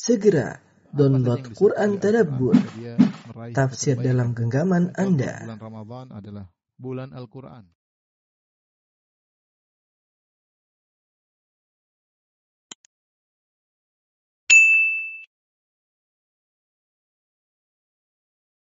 Segera 0.00 0.56
download 0.96 1.52
Quran 1.52 2.00
Tadabbur, 2.00 2.56
tafsir 3.52 4.00
dalam 4.00 4.32
genggaman 4.32 4.96
Anda. 4.96 5.44
Bulan 5.44 5.60
Ramadan 5.60 6.06
adalah 6.08 6.44
bulan 6.80 7.12
Al-Quran. 7.12 7.68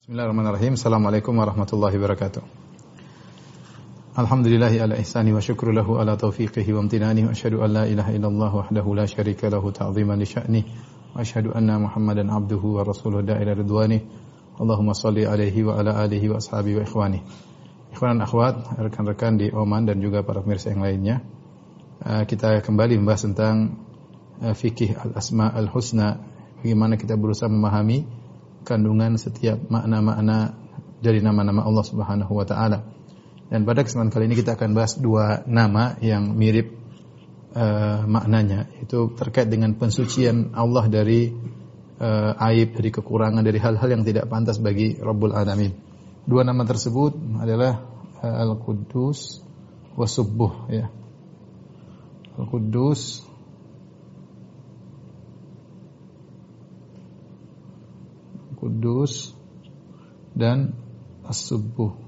Bismillahirrahmanirrahim. 0.09 0.81
Assalamualaikum 0.81 1.37
warahmatullahi 1.37 2.01
wabarakatuh. 2.01 2.41
Alhamdulillahi 4.17 4.81
ala 4.81 4.97
ihsani 4.97 5.37
wa 5.37 5.45
syukru 5.45 5.69
lahu 5.77 6.01
ala 6.01 6.17
taufiqihi 6.17 6.73
wa 6.73 6.81
amtinani 6.81 7.29
wa 7.29 7.37
asyhadu 7.37 7.61
an 7.61 7.77
la 7.77 7.85
ilaha 7.85 8.17
illallah 8.17 8.53
wahdahu 8.57 8.97
la 8.97 9.05
syarika 9.05 9.53
lahu 9.53 9.69
ta'ziman 9.69 10.17
li 10.17 10.25
sya'ni 10.25 10.96
abduhu 12.31 12.77
wa 12.77 12.83
rasuluhu 12.85 13.25
da'ila 13.25 13.57
ridwani. 13.57 13.99
Allahumma 14.57 14.97
salli 14.97 15.29
alaihi 15.29 15.65
wa 15.65 15.77
ala 15.77 16.01
alihi 16.01 16.33
wa 16.33 16.41
ashabihi 16.41 16.81
wa 16.81 16.85
ikhwani. 16.85 17.21
Ikhwan 17.93 18.17
dan 18.17 18.25
akhwat, 18.25 18.55
rekan-rekan 18.77 19.37
di 19.41 19.53
Oman 19.53 19.85
dan 19.89 20.01
juga 20.01 20.25
para 20.25 20.41
pemirsa 20.41 20.73
yang 20.73 20.85
lainnya. 20.85 21.25
eh, 22.05 22.25
Kita 22.29 22.61
kembali 22.61 23.01
membahas 23.01 23.29
tentang 23.29 23.85
eh, 24.41 24.53
fikih 24.57 24.97
al-asma 24.97 25.53
al-husna. 25.53 26.21
Bagaimana 26.61 26.97
kita 26.97 27.21
berusaha 27.21 27.53
memahami 27.53 28.05
kandungan 28.65 29.17
setiap 29.21 29.61
makna-makna 29.69 30.57
dari 31.05 31.21
nama-nama 31.21 31.63
Allah 31.63 31.85
Subhanahu 31.85 32.33
wa 32.33 32.45
taala. 32.49 32.85
Dan 33.47 33.63
pada 33.63 33.87
kesempatan 33.87 34.11
kali 34.11 34.25
ini 34.27 34.37
kita 34.41 34.59
akan 34.59 34.75
bahas 34.75 34.99
dua 34.99 35.47
nama 35.47 35.95
yang 36.03 36.35
mirip 36.35 36.86
eh, 37.57 37.99
maknanya, 38.05 38.69
itu 38.85 39.17
terkait 39.17 39.49
dengan 39.49 39.73
pensucian 39.81 40.53
Allah 40.53 40.85
dari 40.93 41.33
eh, 41.97 42.47
aib, 42.53 42.77
dari 42.77 42.91
kekurangan, 42.93 43.41
dari 43.41 43.57
hal-hal 43.57 43.89
yang 43.89 44.05
tidak 44.05 44.29
pantas 44.29 44.61
bagi 44.61 45.01
Rabbul 45.01 45.33
Alamin. 45.33 45.73
Dua 46.29 46.45
nama 46.45 46.69
tersebut 46.69 47.17
adalah 47.41 47.81
eh, 48.21 48.43
Al-Quddus 48.45 49.41
wa 49.97 50.05
Subbuh 50.05 50.69
ya. 50.69 50.93
Al-Quddus 52.37 53.25
Kudus 58.67 59.37
dan 60.35 60.75
As-Subuh. 61.23 62.06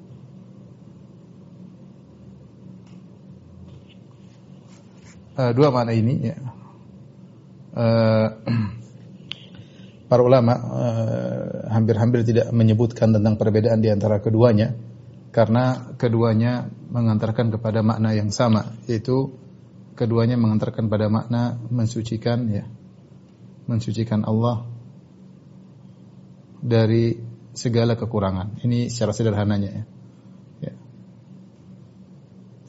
Eh, 5.39 5.53
dua 5.55 5.71
makna 5.71 5.95
ini 5.95 6.15
ya. 6.19 6.37
Eh, 7.79 8.29
para 10.11 10.23
ulama 10.27 10.55
eh, 10.59 11.71
hampir-hampir 11.71 12.27
tidak 12.27 12.51
menyebutkan 12.51 13.15
tentang 13.15 13.39
perbedaan 13.39 13.79
di 13.79 13.87
antara 13.87 14.19
keduanya 14.19 14.75
karena 15.31 15.95
keduanya 15.95 16.67
mengantarkan 16.91 17.55
kepada 17.55 17.87
makna 17.87 18.19
yang 18.19 18.35
sama 18.35 18.75
yaitu 18.91 19.31
keduanya 19.95 20.35
mengantarkan 20.35 20.91
pada 20.91 21.07
makna 21.07 21.55
mensucikan 21.71 22.51
ya 22.51 22.67
mensucikan 23.71 24.27
Allah 24.27 24.67
dari 26.59 27.15
segala 27.55 27.95
kekurangan. 27.95 28.59
Ini 28.65 28.91
secara 28.91 29.13
sederhananya 29.15 29.71
ya. 29.71 29.85
ya. 30.65 30.75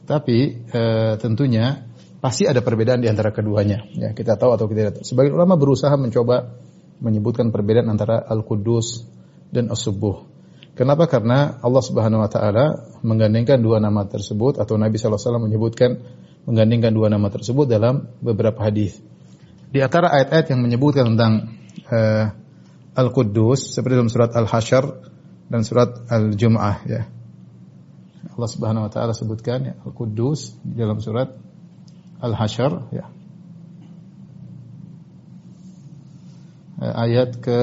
Tapi 0.05 0.37
e, 0.67 0.83
tentunya 1.17 1.88
pasti 2.19 2.47
ada 2.47 2.59
perbedaan 2.59 2.99
di 2.99 3.07
antara 3.07 3.31
keduanya. 3.31 3.83
Ya, 3.95 4.11
kita 4.11 4.35
tahu 4.35 4.55
atau 4.55 4.67
kita 4.67 4.79
tidak 4.79 4.93
tahu. 4.99 5.03
Sebagian 5.07 5.33
ulama 5.35 5.55
berusaha 5.55 5.95
mencoba 5.95 6.55
menyebutkan 6.99 7.51
perbedaan 7.51 7.87
antara 7.87 8.19
Al-Qudus 8.27 9.07
dan 9.49 9.71
As-Subuh. 9.71 10.27
Kenapa? 10.75 11.11
Karena 11.11 11.59
Allah 11.59 11.83
Subhanahu 11.83 12.23
wa 12.23 12.31
taala 12.31 12.87
menggandengkan 13.03 13.59
dua 13.59 13.83
nama 13.83 14.07
tersebut 14.07 14.63
atau 14.63 14.79
Nabi 14.79 14.95
SAW 14.95 15.43
menyebutkan 15.43 15.99
menggandengkan 16.47 16.95
dua 16.95 17.11
nama 17.11 17.27
tersebut 17.27 17.67
dalam 17.67 18.07
beberapa 18.23 18.63
hadis. 18.63 18.95
Di 19.69 19.83
antara 19.83 20.07
ayat-ayat 20.07 20.55
yang 20.55 20.63
menyebutkan 20.63 21.15
tentang 21.15 21.51
eh, 21.91 22.25
Al-Quddus 22.95 23.75
seperti 23.75 23.99
dalam 23.99 24.07
surat 24.11 24.31
Al-Hasyr 24.31 24.83
dan 25.51 25.61
surat 25.67 26.07
Al-Jum'ah 26.07 26.77
ya. 26.87 27.01
Allah 28.39 28.49
Subhanahu 28.49 28.87
wa 28.87 28.91
taala 28.91 29.11
sebutkan 29.11 29.59
ya 29.67 29.73
Al-Quddus 29.83 30.63
di 30.63 30.79
dalam 30.79 31.03
surat 31.03 31.48
Al-Hasyr 32.19 32.71
ya. 32.91 33.05
Eh, 36.79 36.93
Ayat 37.03 37.39
ke 37.39 37.59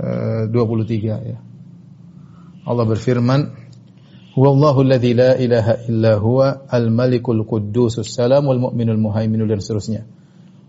eh, 0.00 0.42
23 0.50 1.32
ya. 1.32 1.38
Allah 2.68 2.84
berfirman 2.84 3.68
Huwallahu 4.38 4.86
alladzi 4.86 5.18
la 5.18 5.34
ilaha 5.34 5.82
illa 5.90 6.14
huwa 6.14 6.62
al-malikul 6.70 7.42
quddusus 7.42 8.06
salamul 8.06 8.70
mu'minul 8.70 9.00
muhaiminul 9.00 9.50
dan 9.50 9.58
seterusnya. 9.58 10.06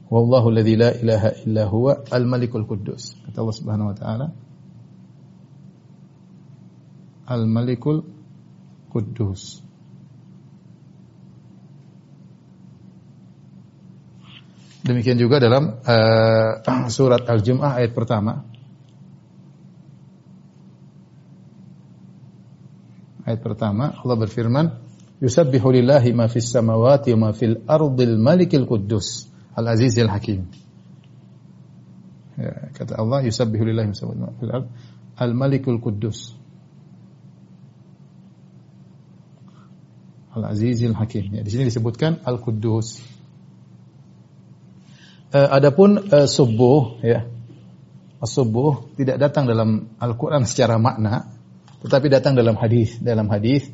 Wallahu 0.09 0.49
alladzi 0.49 0.73
la 0.73 0.89
ilaha 0.97 1.29
illa 1.45 1.69
huwa 1.69 2.01
al-malikul 2.09 2.65
quddus. 2.65 3.13
Kata 3.29 3.45
Allah 3.45 3.57
Subhanahu 3.61 3.91
wa 3.93 3.95
taala 3.95 4.27
Al-Malikul 7.29 8.01
Quddus. 8.89 9.61
Demikian 14.79 15.19
juga 15.19 15.43
dalam 15.43 15.79
uh, 15.83 16.87
surat 16.95 17.27
Al-Jum'ah 17.27 17.79
ayat 17.83 17.91
pertama. 17.91 18.47
Ayat 23.27 23.43
pertama 23.45 23.93
Allah 23.99 24.17
berfirman, 24.17 24.65
"Yusabbihu 25.21 25.69
lillahi 25.69 26.15
ma 26.15 26.25
fis 26.31 26.49
samawati 26.49 27.13
wa 27.13 27.29
ma 27.29 27.29
fil 27.35 27.61
ardil 27.67 28.15
malikil 28.17 28.65
quddus." 28.65 29.27
Al-Azizil 29.59 30.07
Hakim. 30.07 30.47
Ya, 32.39 32.71
kata 32.71 32.95
Allah, 32.95 33.27
yusabbihu 33.27 33.67
lillahi 33.67 33.91
ma 33.91 34.31
fil 34.39 34.53
ard 34.55 34.67
Al-Malikul 35.19 35.83
Quddus. 35.83 36.31
Al-Azizil 40.31 40.95
Hakim. 40.95 41.35
Ya, 41.35 41.43
di 41.43 41.51
sini 41.51 41.67
disebutkan 41.67 42.23
Al-Quddus. 42.23 43.18
Uh, 45.29 45.49
adapun 45.53 46.09
uh, 46.09 46.25
subuh 46.25 46.97
ya. 47.05 47.29
Subuh 48.19 48.91
tidak 48.99 49.15
datang 49.21 49.47
dalam 49.47 49.95
Al-Qur'an 49.95 50.43
secara 50.43 50.75
makna, 50.75 51.29
tetapi 51.79 52.11
datang 52.11 52.35
dalam 52.35 52.59
hadis. 52.59 52.99
Dalam 52.99 53.31
hadis 53.31 53.69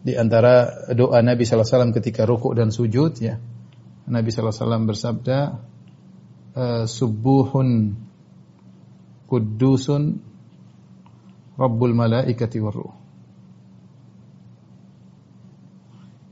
di 0.00 0.16
antara 0.16 0.88
doa 0.96 1.20
Nabi 1.20 1.44
sallallahu 1.44 1.62
alaihi 1.62 1.74
wasallam 1.76 1.94
ketika 1.94 2.22
rukuk 2.24 2.56
dan 2.56 2.72
sujud 2.72 3.18
ya. 3.20 3.36
Nabi 4.02 4.34
SAW 4.34 4.82
bersabda, 4.82 5.38
uh, 6.58 6.84
Subuhun 6.90 7.94
Kuddusun 9.30 10.20
Rabbul 11.56 11.94
Malaikati 11.94 12.58
Warruh. 12.58 12.92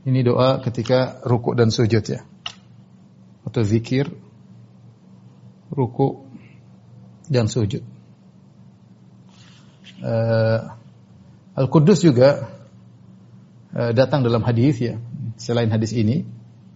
Ini 0.01 0.19
doa 0.25 0.59
ketika 0.65 1.21
rukuk 1.25 1.53
dan 1.53 1.69
sujud 1.69 2.01
ya. 2.01 2.25
Atau 3.45 3.61
zikir, 3.61 4.09
rukuk 5.71 6.27
dan 7.31 7.47
sujud. 7.47 7.81
Uh, 10.01 10.75
Al-Quddus 11.55 12.03
juga 12.03 12.51
uh, 13.71 13.91
datang 13.95 14.21
dalam 14.21 14.43
hadis 14.43 14.77
ya. 14.83 14.99
Selain 15.39 15.71
hadis 15.71 15.95
ini, 15.95 16.27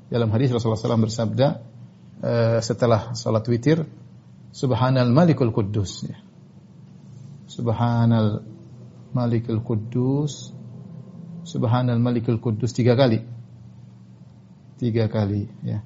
dalam 0.09 0.31
hadis 0.33 0.50
Rasulullah 0.50 0.79
SAW 0.79 1.06
bersabda 1.06 1.47
uh, 2.23 2.59
setelah 2.63 3.13
salat 3.13 3.45
witir, 3.45 3.85
Subhanal 4.56 5.12
Malikul 5.12 5.51
Quddus. 5.51 6.07
Ya. 6.07 6.18
Subhanal 7.51 8.41
Malikul 9.12 9.59
Quddus. 9.59 10.56
Subhanal 11.44 12.00
Malikul 12.00 12.39
Quddus 12.39 12.71
tiga 12.71 12.95
kali. 12.95 13.19
Tiga 14.80 15.12
kali 15.12 15.51
ya. 15.62 15.83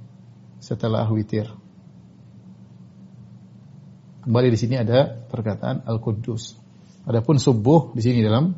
Setelah 0.61 1.09
witir. 1.09 1.58
Kembali 4.19 4.47
di 4.51 4.59
sini 4.59 4.75
ada 4.75 5.07
perkataan 5.07 5.87
Al-Quddus. 5.87 6.59
Adapun 7.07 7.39
subuh 7.39 7.95
di 7.95 8.03
sini 8.03 8.19
dalam 8.19 8.51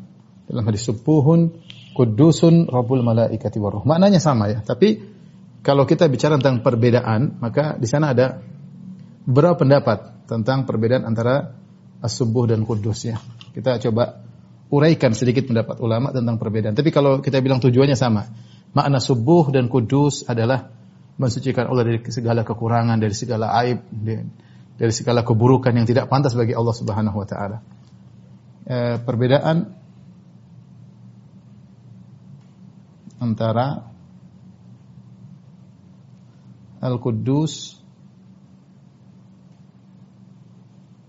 dalam 0.50 0.64
hadis 0.66 0.84
subuhun 0.90 1.54
Quddusun 1.92 2.72
Rabbul 2.72 3.04
Malaikati 3.04 3.60
Waruh. 3.60 3.84
Maknanya 3.84 4.18
sama 4.18 4.48
ya, 4.48 4.64
tapi 4.64 5.04
kalau 5.62 5.86
kita 5.86 6.08
bicara 6.10 6.40
tentang 6.40 6.66
perbedaan, 6.66 7.38
maka 7.38 7.78
di 7.78 7.86
sana 7.86 8.16
ada 8.16 8.42
beberapa 9.28 9.62
pendapat 9.62 10.26
tentang 10.26 10.66
perbedaan 10.66 11.06
antara 11.06 11.54
as-subuh 12.02 12.50
dan 12.50 12.66
kudus 12.66 13.06
ya. 13.06 13.20
Kita 13.54 13.78
coba 13.78 14.24
uraikan 14.72 15.14
sedikit 15.14 15.46
pendapat 15.46 15.78
ulama 15.84 16.10
tentang 16.16 16.40
perbedaan. 16.42 16.74
Tapi 16.74 16.90
kalau 16.90 17.20
kita 17.20 17.44
bilang 17.44 17.60
tujuannya 17.62 18.00
sama, 18.00 18.26
makna 18.74 18.98
subuh 18.98 19.52
dan 19.54 19.70
kudus 19.70 20.26
adalah 20.26 20.72
mensucikan 21.20 21.70
Allah 21.70 21.86
dari 21.86 22.00
segala 22.10 22.42
kekurangan, 22.42 22.98
dari 22.98 23.14
segala 23.14 23.54
aib, 23.62 23.84
dari 24.82 24.90
segala 24.90 25.22
keburukan 25.22 25.70
yang 25.78 25.86
tidak 25.86 26.10
pantas 26.10 26.34
bagi 26.34 26.58
Allah 26.58 26.74
Subhanahu 26.74 27.22
wa 27.22 27.28
taala. 27.30 27.62
Eh, 28.66 28.98
perbedaan 28.98 29.78
antara 33.22 33.86
Al-Quddus 36.82 37.78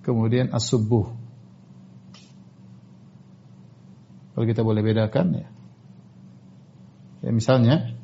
kemudian 0.04 0.52
As-Subuh. 0.52 1.08
Kalau 4.36 4.44
kita 4.44 4.60
boleh 4.60 4.84
bedakan 4.84 5.32
ya. 5.32 5.48
Ya 7.24 7.30
misalnya 7.32 7.96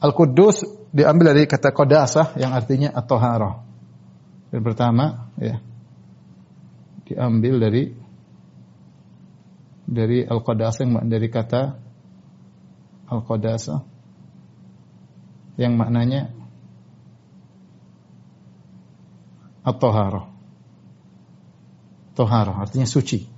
Al-Quddus 0.00 0.64
diambil 0.96 1.36
dari 1.36 1.44
kata 1.44 1.76
qadasah 1.76 2.40
yang 2.40 2.56
artinya 2.56 2.88
at-taharah. 2.96 3.69
Yang 4.50 4.62
pertama 4.66 5.30
ya 5.38 5.62
diambil 7.06 7.58
dari 7.58 7.84
dari 9.90 10.22
al-qadasah 10.22 10.86
yang 10.86 11.10
dari 11.10 11.28
kata 11.30 11.62
al-qadasah 13.10 13.82
yang 15.58 15.74
maknanya 15.74 16.30
at-taharah. 19.66 20.26
Taharah 22.16 22.56
artinya 22.64 22.88
suci. 22.88 23.28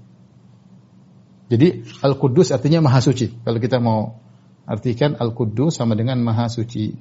Jadi 1.53 1.85
Al-Quddus 2.01 2.49
artinya 2.57 2.81
maha 2.81 3.05
suci. 3.05 3.29
Kalau 3.45 3.61
kita 3.61 3.77
mau 3.77 4.17
artikan 4.65 5.19
Al-Quddus 5.21 5.77
sama 5.77 5.93
dengan 5.93 6.17
maha 6.25 6.49
suci. 6.49 6.97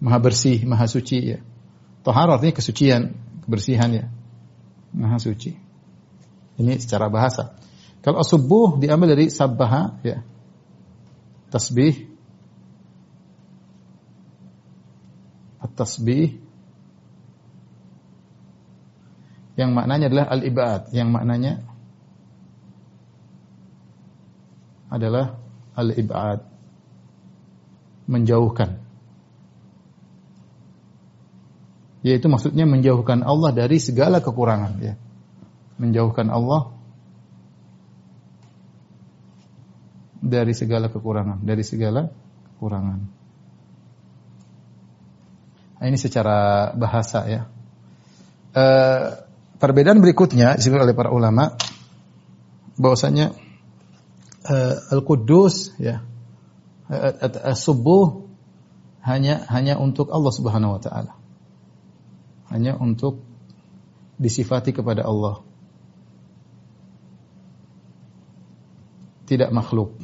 Maha 0.00 0.16
bersih, 0.16 0.64
maha 0.64 0.88
suci 0.88 1.18
ya. 1.36 1.38
Taharah 2.00 2.40
artinya 2.40 2.56
kesucian, 2.56 3.12
kebersihan 3.44 3.90
ya. 3.92 4.04
Maha 4.96 5.20
suci. 5.20 5.54
Ini 6.56 6.76
secara 6.80 7.08
bahasa. 7.12 7.56
Kalau 8.00 8.24
subuh 8.24 8.80
diambil 8.80 9.12
dari 9.12 9.28
sabbaha 9.28 10.00
ya. 10.00 10.24
Tasbih. 11.52 12.08
At-tasbih 15.60 16.40
yang 19.60 19.76
maknanya 19.76 20.08
adalah 20.08 20.26
al-ibad, 20.32 20.80
yang 20.96 21.12
maknanya 21.12 21.60
adalah 24.88 25.36
al-ibad 25.76 26.48
menjauhkan. 28.08 28.80
Yaitu 32.00 32.32
maksudnya 32.32 32.64
menjauhkan 32.64 33.20
Allah 33.20 33.52
dari 33.52 33.76
segala 33.76 34.24
kekurangan 34.24 34.72
ya. 34.80 34.94
Menjauhkan 35.76 36.32
Allah 36.32 36.72
dari 40.20 40.52
segala 40.52 40.92
kekurangan, 40.92 41.40
dari 41.44 41.64
segala 41.64 42.12
kekurangan. 42.56 42.98
Nah, 45.80 45.84
ini 45.88 45.96
secara 45.96 46.70
bahasa 46.76 47.24
ya. 47.24 47.48
Uh, 48.52 49.30
Perbedaan 49.60 50.00
berikutnya 50.00 50.56
disebut 50.56 50.88
oleh 50.88 50.96
para 50.96 51.12
ulama 51.12 51.52
bahwasanya 52.80 53.36
uh, 54.48 54.74
al-Quddus 54.96 55.76
ya 55.76 56.00
uh, 56.88 57.52
subuh 57.52 58.24
hanya 59.04 59.44
hanya 59.52 59.76
untuk 59.76 60.08
Allah 60.08 60.32
Subhanahu 60.32 60.76
wa 60.76 60.80
taala. 60.80 61.19
Hanya 62.50 62.74
untuk 62.76 63.22
disifati 64.20 64.74
kepada 64.74 65.06
Allah. 65.06 65.40
Tidak 69.24 69.48
makhluk. 69.54 69.94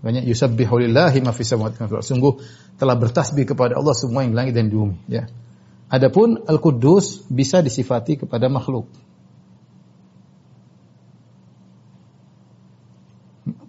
Banyak 0.00 0.24
yusabbihu 0.24 0.80
lillahi 0.80 1.20
ma 1.20 1.32
Sungguh 2.00 2.40
telah 2.80 2.96
bertasbih 2.96 3.44
kepada 3.44 3.76
Allah 3.76 3.92
semua 3.92 4.24
yang 4.24 4.32
langit 4.32 4.56
dan 4.56 4.72
di 4.72 4.76
bumi, 4.76 4.96
ya. 5.08 5.28
Adapun 5.90 6.40
Al-Quddus 6.46 7.26
bisa 7.28 7.60
disifati 7.60 8.16
kepada 8.16 8.46
makhluk. 8.46 8.86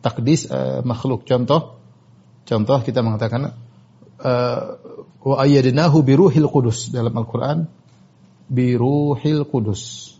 Takdis 0.05 0.47
uh, 0.47 0.85
makhluk. 0.85 1.25
Contoh, 1.25 1.81
contoh 2.45 2.77
kita 2.85 3.01
mengatakan 3.01 3.57
uh, 4.21 4.80
wa 5.21 5.35
ayyadnahu 5.41 6.01
biruhil 6.01 6.49
qudus 6.49 6.89
dalam 6.89 7.13
Al-Qur'an 7.13 7.69
biruhil 8.49 9.45
qudus. 9.45 10.13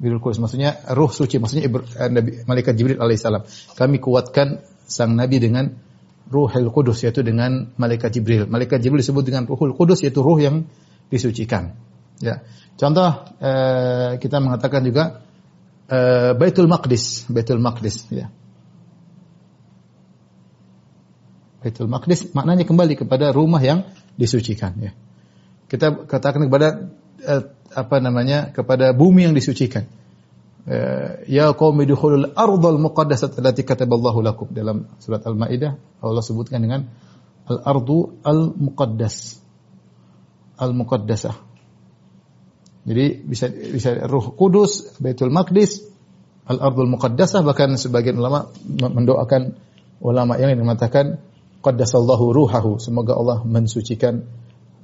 Biruhil 0.00 0.22
qudus 0.22 0.40
maksudnya 0.40 0.80
ruh 0.96 1.12
suci, 1.12 1.36
maksudnya 1.36 1.68
Nabi 2.08 2.42
malaikat 2.48 2.74
Jibril 2.74 2.98
alaihissalam. 2.98 3.44
Kami 3.76 4.00
kuatkan 4.00 4.64
sang 4.90 5.14
nabi 5.14 5.38
dengan 5.38 5.70
Ruhul 6.30 6.70
Kudus 6.70 7.02
yaitu 7.02 7.26
dengan 7.26 7.74
malaikat 7.74 8.14
Jibril. 8.14 8.46
Malaikat 8.46 8.78
Jibril 8.78 9.02
disebut 9.02 9.26
dengan 9.26 9.50
Ruhul 9.50 9.74
Kudus 9.74 10.06
yaitu 10.06 10.22
ruh 10.22 10.38
yang 10.38 10.62
disucikan. 11.10 11.74
Ya. 12.22 12.46
Contoh 12.78 13.26
eh, 13.42 14.14
kita 14.22 14.38
mengatakan 14.38 14.86
juga 14.86 15.26
eh, 15.90 16.32
Baitul 16.38 16.70
Maqdis, 16.70 17.26
Baitul 17.26 17.58
Maqdis 17.58 18.06
ya. 18.14 18.30
Baitul 21.60 21.92
Maqdis 21.92 22.32
maknanya 22.32 22.64
kembali 22.64 22.96
kepada 22.96 23.36
rumah 23.36 23.60
yang 23.60 23.84
disucikan 24.16 24.76
ya. 24.80 24.92
Kita 25.68 26.08
katakan 26.08 26.48
kepada 26.48 26.88
eh, 27.20 27.42
apa 27.76 27.96
namanya 28.02 28.50
kepada 28.50 28.90
bumi 28.96 29.28
yang 29.28 29.36
disucikan. 29.36 29.86
Eh, 30.68 31.24
ya 31.32 31.56
qaumi 31.56 31.88
dukhulul 31.88 32.36
ardal 32.36 32.76
muqaddasah 32.76 33.32
allati 33.40 33.64
kataballahu 33.64 34.20
lakum 34.20 34.46
dalam 34.52 34.92
surat 35.00 35.24
Al-Maidah 35.24 36.04
Allah 36.04 36.20
sebutkan 36.20 36.60
dengan 36.60 36.84
al-ardu 37.48 38.20
al-muqaddas 38.20 39.40
al-muqaddasah 40.60 41.32
jadi 42.84 43.24
bisa 43.24 43.48
bisa 43.48 44.04
ruh 44.04 44.36
kudus 44.36 45.00
Baitul 45.00 45.32
Maqdis 45.32 45.80
al-ardul 46.44 46.92
muqaddasah 46.92 47.40
bahkan 47.40 47.80
sebagian 47.80 48.20
ulama 48.20 48.52
mendoakan 48.68 49.56
ulama 50.04 50.36
yang 50.36 50.52
mengatakan 50.60 51.24
qaddasallahu 51.60 52.32
ruhahu 52.32 52.80
semoga 52.80 53.16
Allah 53.16 53.44
mensucikan 53.44 54.24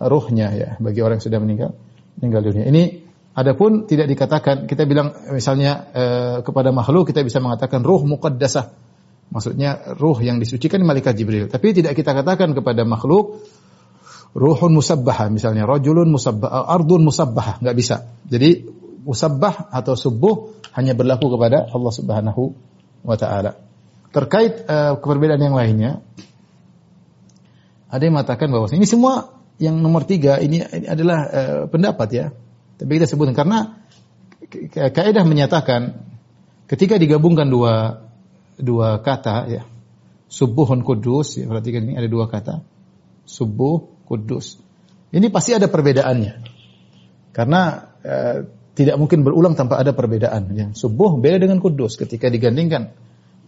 ruhnya 0.01 0.53
ya 0.53 0.69
bagi 0.81 1.01
orang 1.01 1.21
yang 1.21 1.27
sudah 1.27 1.41
meninggal 1.41 1.71
meninggal 2.21 2.43
dunia 2.53 2.65
ini 2.69 3.07
Adapun 3.37 3.85
tidak 3.85 4.09
dikatakan 4.09 4.65
kita 4.65 4.89
bilang 4.89 5.13
misalnya 5.29 5.93
e, 5.93 6.05
kepada 6.41 6.73
makhluk 6.73 7.13
kita 7.13 7.21
bisa 7.21 7.37
mengatakan 7.37 7.85
ruh 7.85 8.01
muqaddasah. 8.09 8.73
Maksudnya 9.29 9.93
ruh 10.01 10.17
yang 10.25 10.41
disucikan 10.41 10.81
malaikat 10.81 11.13
Jibril. 11.21 11.45
Tapi 11.53 11.77
tidak 11.77 11.93
kita 12.01 12.17
katakan 12.17 12.57
kepada 12.57 12.89
makhluk 12.89 13.45
ruhun 14.33 14.73
musabbah 14.73 15.29
misalnya 15.29 15.69
rajulun 15.69 16.09
musabbah 16.09 16.49
ardun 16.49 17.05
musabbah 17.05 17.61
nggak 17.61 17.77
bisa. 17.77 18.09
Jadi 18.25 18.73
musabbah 19.05 19.69
atau 19.69 19.93
subuh 19.93 20.57
hanya 20.73 20.97
berlaku 20.97 21.29
kepada 21.37 21.69
Allah 21.69 21.93
Subhanahu 21.93 22.57
wa 23.05 23.21
taala. 23.21 23.61
Terkait 24.17 24.65
uh, 24.65 24.97
perbedaan 24.97 25.45
yang 25.45 25.53
lainnya 25.53 26.01
ada 27.87 28.03
yang 28.03 28.15
mengatakan 28.19 28.51
bahwa 28.51 28.67
ini 28.71 28.87
semua 28.89 29.37
yang 29.57 29.79
nomor 29.81 30.05
tiga 30.05 30.37
ini, 30.43 30.61
adalah 30.65 31.19
uh, 31.27 31.63
pendapat 31.71 32.09
ya. 32.13 32.27
Tapi 32.77 32.91
kita 33.01 33.09
sebutkan 33.09 33.33
karena 33.33 33.81
kaidah 34.93 35.25
menyatakan 35.25 35.97
ketika 36.69 37.01
digabungkan 37.01 37.49
dua 37.49 38.05
dua 38.61 39.01
kata 39.01 39.49
ya 39.49 39.63
subuhun 40.29 40.85
kudus 40.85 41.41
ya 41.41 41.49
perhatikan 41.49 41.89
ini 41.89 41.95
ada 41.97 42.05
dua 42.05 42.29
kata 42.29 42.61
subuh 43.27 44.07
kudus. 44.07 44.63
Ini 45.11 45.27
pasti 45.29 45.53
ada 45.53 45.67
perbedaannya. 45.67 46.33
Karena 47.35 47.61
eh, 48.01 48.39
tidak 48.79 48.97
mungkin 48.97 49.27
berulang 49.27 49.59
tanpa 49.59 49.83
ada 49.83 49.93
perbedaan 49.93 50.43
ya. 50.55 50.67
Subuh 50.73 51.19
beda 51.19 51.43
dengan 51.43 51.59
kudus. 51.59 51.99
Ketika 51.99 52.31
digandingkan 52.31 52.95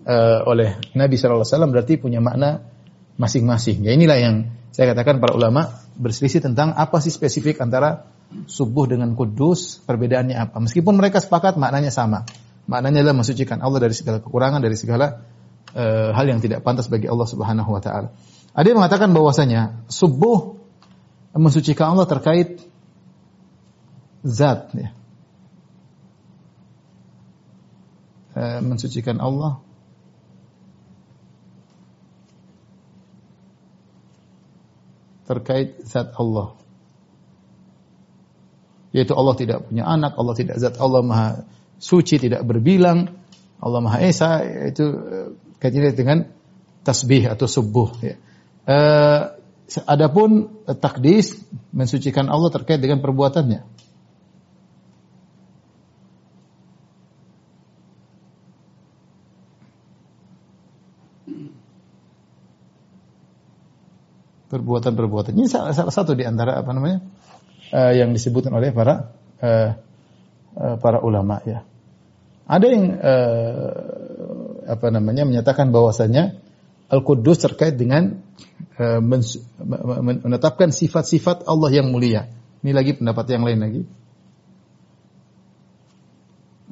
eh, 0.05 0.39
oleh 0.45 0.77
Nabi 0.99 1.15
SAW 1.15 1.47
berarti 1.71 1.97
punya 1.97 2.19
makna 2.19 2.67
masing-masing 3.19 3.83
ya 3.83 3.93
inilah 3.93 4.19
yang 4.19 4.37
saya 4.79 4.95
katakan 4.95 5.19
para 5.19 5.35
ulama 5.35 5.75
berselisih 5.99 6.39
tentang 6.39 6.71
apa 6.71 7.03
sih 7.03 7.11
spesifik 7.11 7.59
antara 7.59 8.07
subuh 8.47 8.87
dengan 8.87 9.17
kudus, 9.19 9.83
perbedaannya 9.83 10.37
apa? 10.37 10.57
Meskipun 10.61 10.95
mereka 10.95 11.19
sepakat 11.19 11.57
maknanya 11.57 11.91
sama. 11.91 12.29
Maknanya 12.69 13.03
adalah 13.03 13.17
mensucikan 13.19 13.59
Allah 13.65 13.81
dari 13.81 13.97
segala 13.97 14.21
kekurangan, 14.21 14.61
dari 14.61 14.77
segala 14.77 15.25
uh, 15.73 16.13
hal 16.13 16.27
yang 16.29 16.39
tidak 16.45 16.61
pantas 16.61 16.87
bagi 16.87 17.09
Allah 17.09 17.27
Subhanahu 17.27 17.71
wa 17.73 17.81
taala. 17.81 18.15
Ada 18.53 18.67
yang 18.71 18.79
mengatakan 18.79 19.11
bahwasanya 19.17 19.89
subuh 19.89 20.61
mensucikan 21.33 21.97
Allah 21.97 22.07
terkait 22.07 22.63
zat 24.23 24.71
ya. 24.77 24.93
Uh, 28.39 28.61
mensucikan 28.63 29.19
Allah 29.19 29.65
terkait 35.29 35.77
zat 35.85 36.17
Allah. 36.17 36.57
Yaitu 38.97 39.13
Allah 39.13 39.37
tidak 39.37 39.69
punya 39.69 39.85
anak, 39.85 40.17
Allah 40.17 40.33
tidak 40.33 40.57
zat 40.57 40.81
Allah 40.81 41.05
maha 41.05 41.29
suci, 41.77 42.17
tidak 42.17 42.41
berbilang, 42.49 43.13
Allah 43.61 43.81
maha 43.85 44.01
esa, 44.01 44.41
itu 44.43 44.85
eh, 44.89 45.29
kaitannya 45.61 45.93
dengan 45.93 46.19
tasbih 46.89 47.29
atau 47.29 47.45
subuh. 47.45 47.93
Ya. 48.01 48.17
Uh, 48.69 49.21
adapun 49.89 50.49
takdis 50.81 51.37
mensucikan 51.73 52.29
Allah 52.33 52.49
terkait 52.49 52.81
dengan 52.81 53.05
perbuatannya. 53.05 53.65
Perbuatan-perbuatan. 64.49 65.37
Ini 65.37 65.47
salah, 65.47 65.77
salah 65.77 65.93
satu 65.93 66.17
di 66.17 66.25
antara 66.25 66.57
apa 66.57 66.73
namanya 66.73 67.05
uh, 67.73 67.93
yang 67.93 68.17
disebutkan 68.17 68.53
oleh 68.57 68.73
para 68.73 69.13
uh, 69.45 69.71
uh, 70.57 70.77
para 70.81 70.99
ulama 71.05 71.41
ya. 71.45 71.65
Ada 72.49 72.67
yang 72.67 72.85
uh, 72.97 73.71
apa 74.73 74.89
namanya 74.89 75.29
menyatakan 75.29 75.69
bahwasanya 75.69 76.41
Al-Quddus 76.89 77.45
terkait 77.45 77.77
dengan 77.77 78.25
uh, 78.81 79.01
menetapkan 80.25 80.73
sifat-sifat 80.73 81.45
Allah 81.45 81.69
yang 81.69 81.93
mulia. 81.93 82.33
Ini 82.65 82.73
lagi 82.73 82.97
pendapat 82.97 83.25
yang 83.29 83.45
lain 83.45 83.61
lagi. 83.61 83.83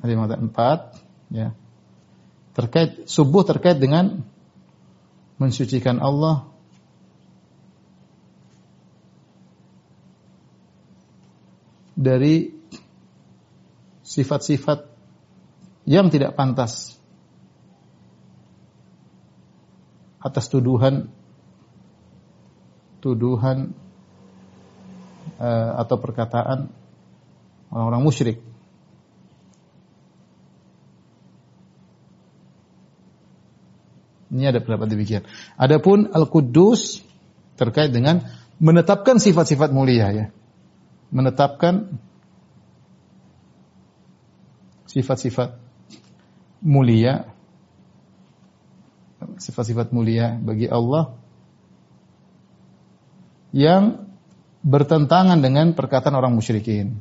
Ada 0.00 0.09
yang 0.09 0.21
mengatakan 0.25 0.45
empat, 0.49 0.78
ya. 1.28 1.49
Terkait 2.56 3.04
subuh 3.04 3.45
terkait 3.45 3.76
dengan 3.76 4.25
mensucikan 5.37 6.00
Allah 6.00 6.49
dari 11.96 12.52
sifat-sifat 14.04 14.84
yang 15.88 16.12
tidak 16.12 16.36
pantas 16.36 16.94
atas 20.20 20.46
tuduhan 20.52 21.08
tuduhan 23.00 23.72
uh, 25.38 25.72
atau 25.78 25.96
perkataan 25.96 26.68
orang-orang 27.70 28.02
musyrik. 28.02 28.38
Ini 34.26 34.50
ada 34.50 34.58
pendapat 34.58 34.90
demikian. 34.90 35.22
Adapun 35.54 36.10
Al-Quddus 36.10 36.98
terkait 37.54 37.94
dengan 37.94 38.26
menetapkan 38.58 39.22
sifat-sifat 39.22 39.70
mulia 39.70 40.10
ya 40.10 40.26
menetapkan 41.10 41.98
sifat-sifat 44.86 45.58
mulia 46.64 47.28
sifat-sifat 49.36 49.92
mulia 49.92 50.36
bagi 50.40 50.70
Allah 50.70 51.12
yang 53.52 54.08
bertentangan 54.64 55.38
dengan 55.40 55.76
perkataan 55.76 56.16
orang 56.16 56.32
musyrikin 56.34 56.98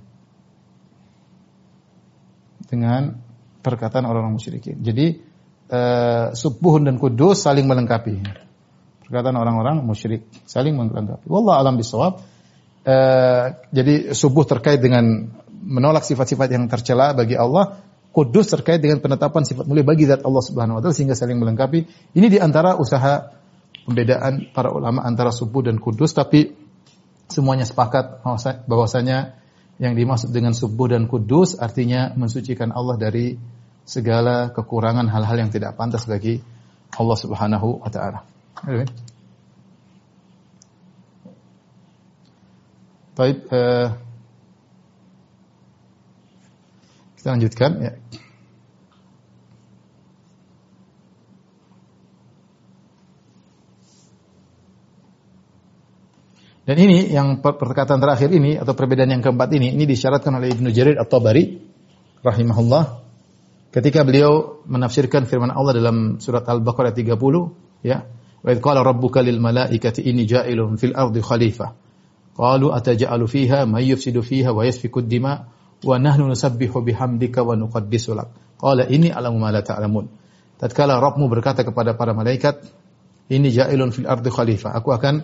dengan 2.66 3.22
perkataan 3.62 4.06
orang-orang 4.06 4.38
musyrikin. 4.38 4.82
Jadi 4.82 5.22
uh, 5.70 6.34
subuh 6.34 6.82
dan 6.82 7.02
kudus 7.02 7.46
saling 7.46 7.66
melengkapi. 7.66 8.22
Perkataan 9.06 9.38
orang-orang 9.38 9.86
musyrik 9.86 10.26
saling 10.50 10.78
melengkapi. 10.78 11.26
Wallah 11.30 11.62
alam 11.62 11.78
bisawab. 11.78 12.22
Eh, 12.86 13.46
jadi 13.74 14.14
subuh 14.14 14.46
terkait 14.46 14.78
dengan 14.78 15.26
menolak 15.50 16.06
sifat-sifat 16.06 16.54
yang 16.54 16.70
tercela 16.70 17.18
bagi 17.18 17.34
Allah, 17.34 17.82
kudus 18.14 18.54
terkait 18.54 18.78
dengan 18.78 19.02
penetapan 19.02 19.42
sifat 19.42 19.66
mulia 19.66 19.82
bagi 19.82 20.06
zat 20.06 20.22
Allah 20.22 20.44
Subhanahu 20.46 20.78
wa 20.78 20.82
taala 20.86 20.94
sehingga 20.94 21.18
saling 21.18 21.42
melengkapi. 21.42 21.90
Ini 22.14 22.28
di 22.30 22.38
antara 22.38 22.78
usaha 22.78 23.34
pembedaan 23.90 24.54
para 24.54 24.70
ulama 24.70 25.02
antara 25.02 25.34
subuh 25.34 25.66
dan 25.66 25.82
kudus 25.82 26.14
tapi 26.14 26.54
semuanya 27.26 27.66
sepakat 27.66 28.22
bahwasanya 28.70 29.34
yang 29.82 29.98
dimaksud 29.98 30.30
dengan 30.30 30.54
subuh 30.54 30.86
dan 30.86 31.10
kudus 31.10 31.58
artinya 31.58 32.14
mensucikan 32.14 32.70
Allah 32.70 33.02
dari 33.02 33.34
segala 33.82 34.54
kekurangan 34.54 35.10
hal-hal 35.10 35.42
yang 35.42 35.50
tidak 35.50 35.74
pantas 35.74 36.06
bagi 36.06 36.38
Allah 36.94 37.18
Subhanahu 37.18 37.82
wa 37.82 37.90
taala. 37.90 38.22
Baik, 43.16 43.48
uh, 43.48 43.96
kita 47.16 47.28
lanjutkan 47.32 47.72
ya. 47.80 47.94
Dan 56.66 56.76
ini 56.76 57.08
yang 57.08 57.40
perkataan 57.40 58.04
terakhir 58.04 58.36
ini 58.36 58.60
atau 58.60 58.76
perbedaan 58.76 59.08
yang 59.08 59.24
keempat 59.24 59.48
ini 59.56 59.72
ini 59.80 59.88
disyaratkan 59.88 60.36
oleh 60.36 60.52
Ibnu 60.52 60.76
Jarir 60.76 61.00
At-Tabari 61.00 61.56
rahimahullah 62.20 63.00
ketika 63.72 64.04
beliau 64.04 64.60
menafsirkan 64.68 65.24
firman 65.24 65.56
Allah 65.56 65.72
dalam 65.72 66.20
surat 66.20 66.44
Al-Baqarah 66.44 66.92
30 66.92 67.16
ya 67.80 68.04
wa 68.44 68.52
qala 68.60 68.84
rabbuka 68.84 69.24
lil 69.24 69.40
malaikati 69.40 70.04
inni 70.04 70.28
ja'ilun 70.28 70.76
fil 70.76 70.98
ardi 70.98 71.22
khalifah 71.24 71.85
Qalu 72.36 72.68
ataj'alu 72.76 73.26
fiha 73.32 73.64
may 73.64 73.88
yufsidu 73.88 74.20
fiha 74.20 74.52
wa 74.52 74.68
yasfiku 74.68 75.00
dima 75.00 75.48
wa 75.84 75.96
nahnu 75.96 76.28
nusabbihu 76.28 76.84
bihamdika 76.84 77.44
wa 77.48 77.56
nuqaddisu 77.56 78.12
lak. 78.12 78.30
Qala 78.60 78.88
inni 78.92 79.08
alamu 79.12 79.40
ma 79.40 79.56
la 79.56 79.64
ta'lamun. 79.64 80.08
Tatkala 80.60 81.00
Rabbmu 81.00 81.28
berkata 81.32 81.64
kepada 81.64 81.96
para 81.96 82.16
malaikat, 82.16 82.64
ini 83.32 83.52
ja'ilun 83.52 83.92
fil 83.92 84.08
ardi 84.08 84.32
khalifah. 84.32 84.72
Aku 84.76 84.92
akan 84.92 85.24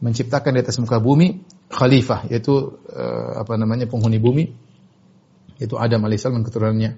menciptakan 0.00 0.56
di 0.56 0.60
atas 0.64 0.80
muka 0.80 1.00
bumi 1.00 1.44
khalifah, 1.68 2.28
yaitu 2.32 2.80
uh, 2.88 3.40
apa 3.40 3.56
namanya 3.60 3.88
penghuni 3.88 4.20
bumi, 4.20 4.52
yaitu 5.60 5.76
Adam 5.76 6.04
alaihissalam 6.04 6.40
dan 6.40 6.44
keturunannya. 6.48 6.92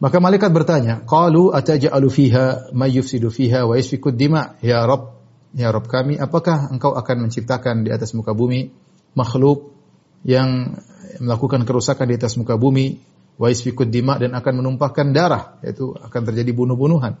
Maka 0.00 0.16
malaikat 0.16 0.50
bertanya, 0.50 1.04
"Qalu 1.04 1.52
ataj'alu 1.52 2.08
fiha 2.08 2.72
may 2.72 2.94
yufsidu 2.96 3.28
fiha 3.28 3.68
wa 3.68 3.76
yasfiku 3.76 4.08
dima?" 4.10 4.56
Ya 4.64 4.80
Rabb, 4.88 5.19
Ya 5.50 5.74
Rob 5.74 5.90
kami, 5.90 6.14
apakah 6.14 6.70
engkau 6.70 6.94
akan 6.94 7.26
menciptakan 7.26 7.82
di 7.82 7.90
atas 7.90 8.14
muka 8.14 8.30
bumi 8.30 8.70
makhluk 9.18 9.74
yang 10.22 10.78
melakukan 11.18 11.66
kerusakan 11.66 12.06
di 12.06 12.14
atas 12.14 12.38
muka 12.38 12.54
bumi, 12.54 13.02
wa 13.40 13.48
dima 13.88 14.20
dan 14.20 14.36
akan 14.36 14.52
menumpahkan 14.62 15.16
darah, 15.16 15.58
yaitu 15.64 15.96
akan 15.96 16.20
terjadi 16.28 16.52
bunuh-bunuhan. 16.52 17.16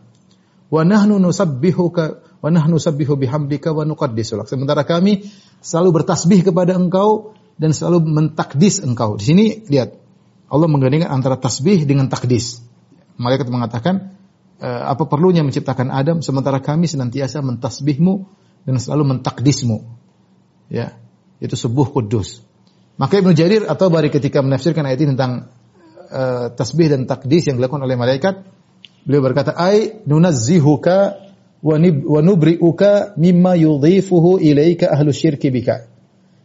Wa 0.70 0.82
nahnu 0.86 1.18
nusabbihuka 1.18 2.04
wa 2.44 2.48
nahnu 2.52 2.78
bihamdika 3.18 3.74
wa 3.74 3.82
nuqaddisu 3.82 4.38
Sementara 4.46 4.86
kami 4.86 5.26
selalu 5.58 6.02
bertasbih 6.04 6.46
kepada 6.46 6.78
engkau 6.78 7.34
dan 7.58 7.74
selalu 7.74 8.06
mentakdis 8.06 8.84
engkau. 8.84 9.18
Di 9.18 9.24
sini 9.34 9.46
lihat 9.66 9.96
Allah 10.46 10.68
menggandengkan 10.70 11.10
antara 11.10 11.34
tasbih 11.40 11.82
dengan 11.88 12.06
takdis. 12.06 12.62
Malaikat 13.18 13.50
mengatakan 13.50 14.19
uh, 14.60 14.82
apa 14.92 15.08
perlunya 15.08 15.40
menciptakan 15.42 15.88
Adam 15.90 16.20
sementara 16.20 16.60
kami 16.60 16.86
senantiasa 16.86 17.40
mentasbihmu 17.40 18.14
dan 18.68 18.76
selalu 18.76 19.16
mentakdismu. 19.16 19.82
Ya, 20.70 20.94
itu 21.42 21.56
sebuah 21.56 21.90
kudus. 21.90 22.44
Maka 23.00 23.18
Ibnu 23.18 23.32
Jarir 23.32 23.64
atau 23.66 23.88
Bari 23.88 24.12
ketika 24.12 24.44
menafsirkan 24.44 24.84
ayat 24.84 25.00
ini 25.00 25.16
tentang 25.16 25.48
uh, 26.12 26.52
tasbih 26.52 26.92
dan 26.92 27.08
takdis 27.08 27.48
yang 27.48 27.56
dilakukan 27.56 27.82
oleh 27.82 27.96
malaikat, 27.96 28.44
beliau 29.08 29.24
berkata, 29.24 29.56
"Ai 29.56 30.04
nunazzihuka 30.04 31.28
wa 31.60 32.20
nubri'uka 32.20 33.16
mimma 33.16 33.56
yudhifuhu 33.56 34.36
ilaika 34.36 34.92
ahlu 34.92 35.10
syirki 35.16 35.48
bika." 35.48 35.88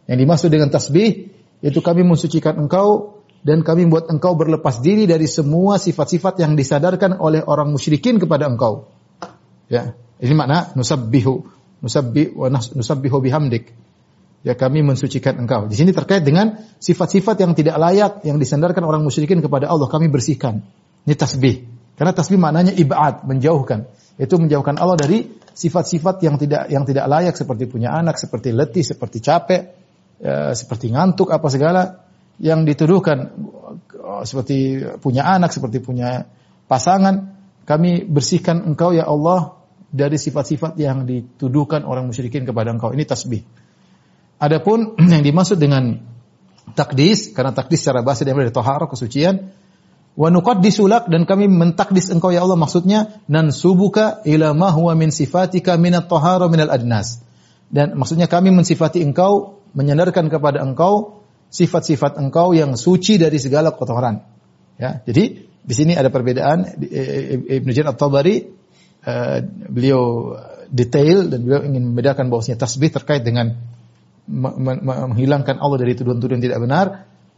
Yang 0.08 0.18
dimaksud 0.24 0.48
dengan 0.48 0.72
tasbih 0.72 1.28
itu 1.60 1.78
kami 1.84 2.06
mensucikan 2.06 2.56
engkau 2.56 3.15
dan 3.46 3.62
kami 3.62 3.86
membuat 3.86 4.10
engkau 4.10 4.34
berlepas 4.34 4.82
diri 4.82 5.06
dari 5.06 5.30
semua 5.30 5.78
sifat-sifat 5.78 6.42
yang 6.42 6.58
disadarkan 6.58 7.22
oleh 7.22 7.46
orang 7.46 7.70
musyrikin 7.70 8.18
kepada 8.18 8.50
engkau. 8.50 8.90
Ya, 9.70 9.94
ini 10.18 10.34
makna 10.34 10.74
nusabbihu, 10.74 11.46
nusabbi 11.78 12.34
wa 12.34 12.50
nusabbihu 12.50 13.22
bihamdik. 13.22 13.70
Ya, 14.42 14.58
kami 14.58 14.82
mensucikan 14.82 15.38
engkau. 15.38 15.70
Di 15.70 15.78
sini 15.78 15.94
terkait 15.94 16.26
dengan 16.26 16.58
sifat-sifat 16.82 17.38
yang 17.38 17.54
tidak 17.54 17.78
layak 17.78 18.26
yang 18.26 18.42
disandarkan 18.42 18.82
orang 18.82 19.06
musyrikin 19.06 19.38
kepada 19.38 19.70
Allah, 19.70 19.86
kami 19.86 20.10
bersihkan. 20.10 20.66
Ini 21.06 21.14
tasbih. 21.14 21.70
Karena 21.94 22.10
tasbih 22.10 22.42
maknanya 22.42 22.74
ibad, 22.74 23.22
menjauhkan. 23.30 23.86
Itu 24.18 24.42
menjauhkan 24.42 24.74
Allah 24.74 24.98
dari 24.98 25.22
sifat-sifat 25.54 26.18
yang 26.18 26.34
tidak 26.34 26.66
yang 26.66 26.82
tidak 26.82 27.06
layak 27.06 27.34
seperti 27.38 27.70
punya 27.70 27.94
anak, 27.94 28.18
seperti 28.18 28.50
letih, 28.50 28.82
seperti 28.82 29.22
capek, 29.22 29.62
ya, 30.18 30.50
seperti 30.50 30.90
ngantuk 30.90 31.30
apa 31.30 31.46
segala 31.46 32.05
yang 32.42 32.68
dituduhkan 32.68 33.32
oh, 33.96 34.22
seperti 34.24 34.84
punya 35.00 35.24
anak, 35.24 35.52
seperti 35.52 35.80
punya 35.80 36.28
pasangan, 36.68 37.36
kami 37.64 38.04
bersihkan 38.06 38.62
engkau 38.62 38.92
ya 38.92 39.08
Allah 39.08 39.56
dari 39.90 40.20
sifat-sifat 40.20 40.76
yang 40.76 41.08
dituduhkan 41.08 41.82
orang 41.88 42.06
musyrikin 42.06 42.44
kepada 42.44 42.70
engkau. 42.74 42.92
Ini 42.92 43.04
tasbih. 43.08 43.42
Adapun 44.36 44.94
yang 45.12 45.24
dimaksud 45.24 45.56
dengan 45.56 45.96
takdis 46.76 47.32
karena 47.32 47.54
takdis 47.54 47.80
secara 47.86 48.02
bahasa 48.02 48.26
dia 48.26 48.34
dari 48.34 48.52
kesucian 48.52 49.54
wa 50.16 50.28
nuqaddisu 50.32 50.88
lak 50.88 51.12
dan 51.12 51.28
kami 51.28 51.46
mentakdis 51.46 52.08
engkau 52.10 52.32
ya 52.32 52.42
Allah 52.42 52.56
maksudnya 52.56 53.20
nan 53.28 53.52
subuka 53.52 54.24
ma 54.56 54.72
huwa 54.72 54.96
min 54.96 55.12
sifatika 55.12 55.76
at-tahara 55.76 56.48
min 56.48 56.64
al-adnas 56.66 57.22
dan 57.68 57.94
maksudnya 57.94 58.26
kami 58.26 58.50
mensifati 58.50 59.04
engkau 59.04 59.60
menyandarkan 59.76 60.32
kepada 60.32 60.64
engkau 60.64 61.15
sifat-sifat 61.48 62.18
engkau 62.20 62.52
yang 62.52 62.74
suci 62.74 63.16
dari 63.16 63.36
segala 63.40 63.72
kotoran 63.72 64.22
ya 64.76 65.02
jadi 65.02 65.24
di 65.66 65.74
sini 65.74 65.98
ada 65.98 66.14
perbedaan 66.14 66.78
Ibnu 66.78 67.70
Jarir 67.74 67.90
At-Tabari 67.90 68.36
uh, 69.02 69.38
beliau 69.66 70.34
detail 70.70 71.26
dan 71.30 71.42
beliau 71.42 71.62
ingin 71.66 71.90
membedakan 71.90 72.30
bahwasanya 72.30 72.58
tasbih 72.58 72.90
terkait 72.90 73.22
dengan 73.22 73.58
menghilangkan 74.26 75.62
Allah 75.62 75.78
dari 75.78 75.94
tuduhan-tuduhan 75.94 76.42
tidak 76.42 76.58
benar. 76.58 76.86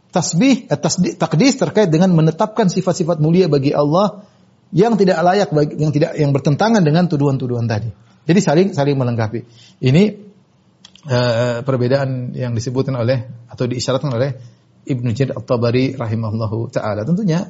Tasbih, 0.09 0.65
eh, 0.65 0.79
takdis 1.13 1.53
terkait 1.61 1.93
dengan 1.93 2.09
menetapkan 2.17 2.65
sifat-sifat 2.65 3.21
mulia 3.21 3.45
bagi 3.45 3.69
Allah 3.77 4.25
yang 4.73 4.97
tidak 4.97 5.21
layak 5.21 5.49
yang 5.77 5.93
tidak 5.93 6.17
yang 6.17 6.33
bertentangan 6.33 6.81
dengan 6.81 7.05
tuduhan-tuduhan 7.05 7.69
tadi. 7.69 7.93
Jadi 8.25 8.39
saling 8.41 8.67
saling 8.73 8.97
melengkapi. 8.97 9.45
Ini 9.85 10.28
uh, 11.07 11.61
perbedaan 11.63 12.35
yang 12.35 12.51
disebutkan 12.51 12.97
oleh 12.97 13.29
atau 13.47 13.69
diisyaratkan 13.69 14.11
oleh 14.11 14.35
Ibnu 14.89 15.13
Jarir 15.13 15.37
At-Tabari 15.37 15.95
rahimahullahu 15.95 16.73
taala. 16.73 17.05
Tentunya 17.05 17.45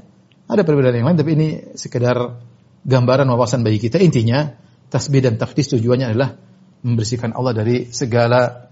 ada 0.49 0.61
perbedaan 0.65 0.97
yang 0.97 1.07
lain 1.07 1.17
tapi 1.17 1.31
ini 1.37 1.49
sekedar 1.73 2.41
gambaran 2.83 3.29
wawasan 3.29 3.65
bagi 3.65 3.79
kita. 3.79 3.97
Intinya 4.01 4.49
tasbih 4.89 5.23
dan 5.23 5.37
takdis 5.37 5.71
tujuannya 5.73 6.13
adalah 6.13 6.35
membersihkan 6.83 7.33
Allah 7.33 7.53
dari 7.53 7.89
segala 7.93 8.69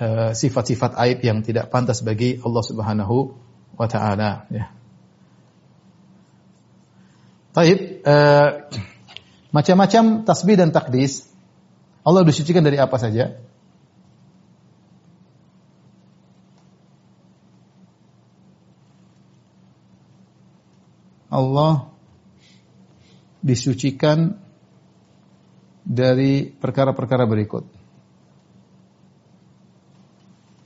Eh, 0.00 0.32
sifat-sifat 0.32 0.96
uh, 0.96 1.04
aib 1.04 1.20
yang 1.20 1.44
tidak 1.44 1.68
pantas 1.68 2.00
bagi 2.00 2.40
Allah 2.40 2.64
Subhanahu 2.64 3.36
wa 3.76 3.84
taala 3.84 4.48
ya. 4.48 4.72
Taib, 7.52 8.00
uh, 8.08 8.48
macam-macam 9.52 10.24
tasbih 10.24 10.56
dan 10.56 10.72
takdis 10.72 11.28
Allah 12.00 12.24
disucikan 12.24 12.64
dari 12.64 12.80
apa 12.80 12.96
saja? 12.96 13.44
Allah 21.30 21.88
disucikan 23.40 24.36
dari 25.86 26.50
perkara-perkara 26.50 27.24
berikut 27.24 27.64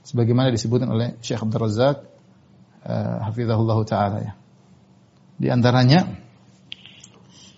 sebagaimana 0.03 0.53
disebutkan 0.53 0.91
oleh 0.91 1.17
Syekh 1.23 1.41
Abdul 1.41 1.61
Razak 1.65 1.97
hafizahullah 3.25 3.79
taala 3.87 4.17
ya. 4.21 4.33
Di 5.35 5.47
antaranya 5.49 6.05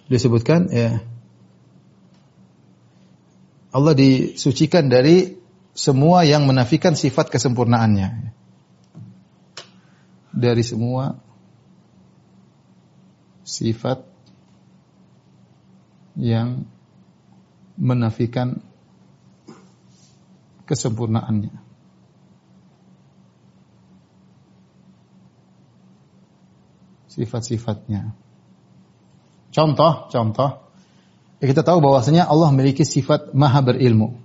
disebutkan 0.07 0.71
ya 0.71 1.03
Allah 3.75 3.93
disucikan 3.93 4.87
dari 4.87 5.37
semua 5.77 6.25
yang 6.25 6.49
menafikan 6.49 6.97
sifat 6.97 7.29
kesempurnaannya. 7.29 8.33
Dari 10.33 10.63
semua 10.65 11.13
sifat 13.47 14.03
yang 16.19 16.67
menafikan 17.79 18.59
kesempurnaannya. 20.67 21.67
sifat-sifatnya. 27.17 28.13
Contoh, 29.49 30.05
contoh. 30.13 30.69
Ya 31.41 31.45
kita 31.49 31.65
tahu 31.65 31.81
bahwasanya 31.81 32.29
Allah 32.29 32.53
memiliki 32.53 32.85
sifat 32.85 33.33
maha 33.33 33.65
berilmu. 33.65 34.21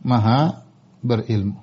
Maha 0.00 0.64
berilmu. 1.04 1.60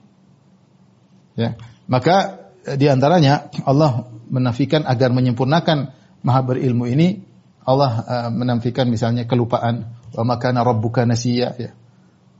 Ya. 1.34 1.58
Maka 1.90 2.46
eh, 2.70 2.78
di 2.78 2.86
antaranya 2.86 3.50
Allah 3.66 4.06
menafikan 4.30 4.86
agar 4.86 5.10
menyempurnakan 5.10 5.98
maha 6.26 6.42
berilmu 6.44 6.86
ini 6.90 7.24
Allah 7.64 7.92
uh, 8.02 8.30
menafikan 8.34 8.90
misalnya 8.90 9.30
kelupaan 9.30 9.94
wa 10.16 10.24
makana 10.26 10.66
rabbuka 10.66 11.06
nasiya 11.06 11.54
ya. 11.60 11.72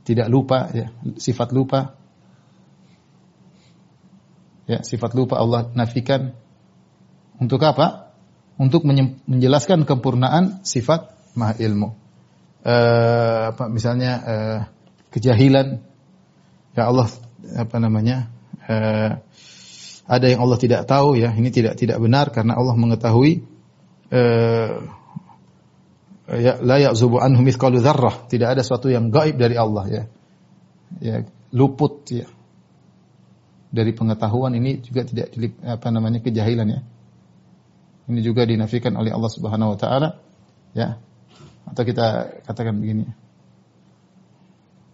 Tidak 0.00 0.26
lupa 0.26 0.72
ya, 0.74 0.90
sifat 1.20 1.54
lupa. 1.54 1.94
Ya, 4.66 4.82
sifat 4.82 5.14
lupa 5.14 5.38
Allah 5.38 5.70
nafikan 5.76 6.34
untuk 7.38 7.62
apa? 7.62 8.10
Untuk 8.58 8.84
menjelaskan 8.84 9.86
kempurnaan 9.86 10.66
sifat 10.66 11.14
maha 11.38 11.54
ilmu. 11.62 11.94
Uh, 12.60 13.54
apa 13.56 13.72
misalnya 13.72 14.12
uh, 14.20 14.58
kejahilan 15.08 15.80
ya 16.76 16.92
Allah 16.92 17.08
apa 17.56 17.76
namanya 17.80 18.28
uh, 18.68 19.16
ada 20.10 20.26
yang 20.28 20.44
Allah 20.44 20.58
tidak 20.60 20.84
tahu 20.84 21.16
ya 21.16 21.32
ini 21.32 21.48
tidak 21.48 21.80
tidak 21.80 21.96
benar 21.96 22.28
karena 22.28 22.52
Allah 22.58 22.76
mengetahui 22.76 23.46
ya 26.30 26.52
la 26.62 26.76
ya'zubu 26.78 27.18
anhu 27.22 27.42
mithqalu 27.42 27.78
dzarrah 27.82 28.26
tidak 28.30 28.58
ada 28.58 28.62
sesuatu 28.62 28.90
yang 28.90 29.10
gaib 29.10 29.38
dari 29.38 29.54
Allah 29.54 29.84
ya 29.86 30.02
ya 30.98 31.16
luput 31.54 32.06
ya 32.10 32.26
dari 33.70 33.94
pengetahuan 33.94 34.54
ini 34.58 34.82
juga 34.82 35.06
tidak 35.06 35.30
apa 35.62 35.88
namanya 35.94 36.18
kejahilan 36.18 36.66
ya 36.66 36.80
ini 38.10 38.26
juga 38.26 38.42
dinafikan 38.42 38.98
oleh 38.98 39.14
Allah 39.14 39.30
Subhanahu 39.30 39.72
wa 39.74 39.78
taala. 39.78 40.18
Ya. 40.74 40.98
Atau 41.62 41.86
kita 41.86 42.42
katakan 42.42 42.82
begini. 42.82 43.06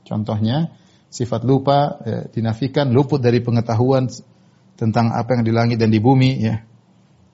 Contohnya 0.05 0.77
sifat 1.09 1.49
lupa 1.49 1.97
ya, 2.05 2.29
dinafikan 2.29 2.93
luput 2.93 3.25
dari 3.25 3.41
pengetahuan 3.41 4.13
tentang 4.77 5.17
apa 5.17 5.41
yang 5.41 5.43
di 5.49 5.53
langit 5.57 5.81
dan 5.81 5.89
di 5.89 5.97
bumi 5.97 6.31
ya. 6.45 6.61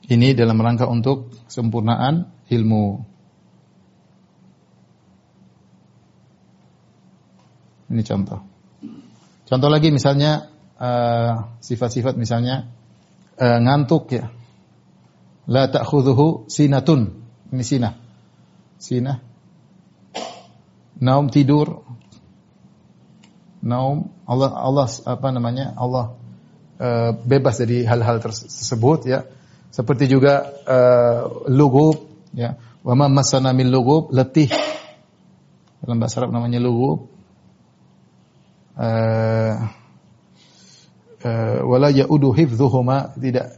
Ini 0.02 0.34
dalam 0.34 0.58
rangka 0.58 0.90
untuk 0.90 1.30
sempurnaan 1.46 2.26
ilmu. 2.50 2.84
Ini 7.92 8.02
contoh. 8.02 8.40
Contoh 9.46 9.68
lagi 9.68 9.92
misalnya 9.92 10.48
eh, 10.80 11.32
sifat-sifat 11.60 12.16
uh, 12.16 12.18
misalnya 12.18 12.72
uh, 13.36 13.58
ngantuk 13.60 14.08
ya 14.16 14.32
la 15.46 15.68
ta'khudhuhu 15.68 16.48
sinatun. 16.48 17.20
Ini 17.52 17.64
sinah. 17.64 17.94
Sinah. 18.78 19.18
Naum 21.02 21.28
tidur. 21.28 21.84
Naum 23.62 24.10
Allah 24.26 24.50
Allah 24.56 24.86
apa 25.06 25.28
namanya? 25.30 25.76
Allah 25.76 26.16
uh, 26.80 27.10
bebas 27.14 27.60
dari 27.60 27.84
hal-hal 27.84 28.18
tersebut 28.22 29.00
ya. 29.06 29.28
Seperti 29.72 30.04
juga 30.04 30.44
uh, 30.68 31.48
lugub 31.48 32.28
ya. 32.36 32.60
Wa 32.84 32.92
ma 32.92 33.08
masana 33.08 33.56
min 33.56 33.72
lugub 33.72 34.12
letih. 34.12 34.52
Dalam 35.80 35.96
bahasa 35.96 36.20
Arab 36.22 36.36
namanya 36.36 36.60
lugub. 36.60 37.08
Uh, 38.72 39.68
uh, 41.24 41.58
wala 41.64 41.88
yaudu 41.88 42.36
hifdhuhuma 42.36 43.16
tidak 43.16 43.56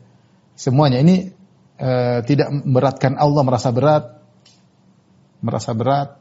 semuanya 0.55 1.03
ini 1.03 1.35
e, 1.79 1.90
tidak 2.27 2.48
memberatkan 2.50 3.18
Allah 3.18 3.42
merasa 3.42 3.70
berat, 3.74 4.05
merasa 5.42 5.70
berat. 5.74 6.18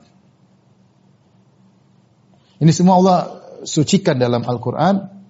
Ini 2.62 2.72
semua 2.72 2.96
Allah 3.00 3.20
sucikan 3.68 4.18
dalam 4.18 4.46
Al-Quran. 4.46 5.22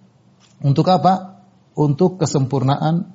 Untuk 0.64 0.88
apa? 0.88 1.44
Untuk 1.74 2.22
kesempurnaan 2.22 3.12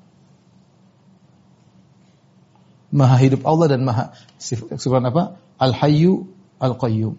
Maha 2.88 3.16
hidup 3.20 3.44
Allah 3.44 3.66
dan 3.76 3.84
Maha 3.84 4.16
subhan 4.80 5.04
apa? 5.04 5.36
Al-Hayyu 5.60 6.24
Al-Qayyum. 6.58 7.14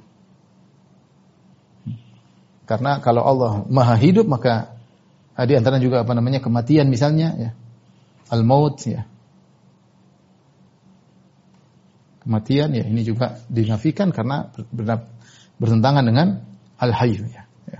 Karena 2.65 3.01
kalau 3.01 3.25
Allah 3.25 3.51
Maha 3.69 3.97
hidup 3.97 4.25
maka 4.29 4.77
di 5.39 5.53
antara 5.55 5.79
juga 5.79 6.03
apa 6.03 6.13
namanya 6.17 6.41
kematian 6.41 6.89
misalnya 6.89 7.34
ya. 7.38 7.51
Al-maut 8.29 8.77
ya. 8.86 9.10
kematian 12.29 12.69
ya 12.77 12.86
ini 12.86 13.01
juga 13.01 13.41
dinafikan 13.49 14.13
karena 14.13 14.53
bertentangan 15.58 16.05
dengan 16.05 16.45
al-hayy 16.77 17.25
ya. 17.25 17.43
ya. 17.65 17.79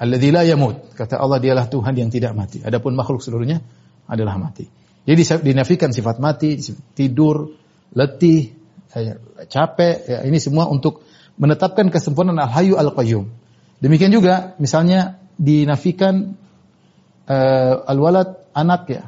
Alladzi 0.00 0.32
la 0.32 0.48
yamut. 0.48 0.96
Kata 0.96 1.20
Allah 1.20 1.36
dialah 1.36 1.68
Tuhan 1.68 1.92
yang 1.92 2.08
tidak 2.08 2.32
mati. 2.32 2.64
Adapun 2.64 2.96
makhluk 2.96 3.20
seluruhnya 3.20 3.60
adalah 4.08 4.40
mati. 4.40 4.64
Jadi 5.02 5.22
dinafikan 5.42 5.90
sifat 5.90 6.22
mati, 6.22 6.62
tidur, 6.94 7.58
letih, 7.90 8.54
ya, 8.94 9.18
capek, 9.50 9.96
ya, 10.06 10.18
ini 10.22 10.38
semua 10.38 10.70
untuk 10.70 11.02
menetapkan 11.36 11.90
kesempurnaan 11.90 12.38
al-hayyu 12.38 12.78
al-qayyum. 12.78 13.26
Demikian 13.82 14.14
juga 14.14 14.54
misalnya 14.62 15.18
dinafikan 15.34 16.38
eh, 17.26 17.74
al-walad 17.82 18.46
anak 18.54 18.82
ya. 18.86 19.04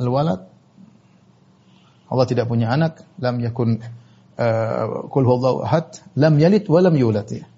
Al-walad 0.00 0.52
Allah 2.12 2.28
tidak 2.28 2.44
punya 2.44 2.68
anak, 2.68 3.00
lam 3.16 3.40
yakun 3.40 3.80
uh, 4.36 5.08
kul 5.08 5.24
ahad, 5.64 5.96
lam 6.12 6.36
yalid 6.36 6.68
wa 6.68 6.84
lam 6.84 6.92
yulad 6.92 7.24
ya. 7.32 7.48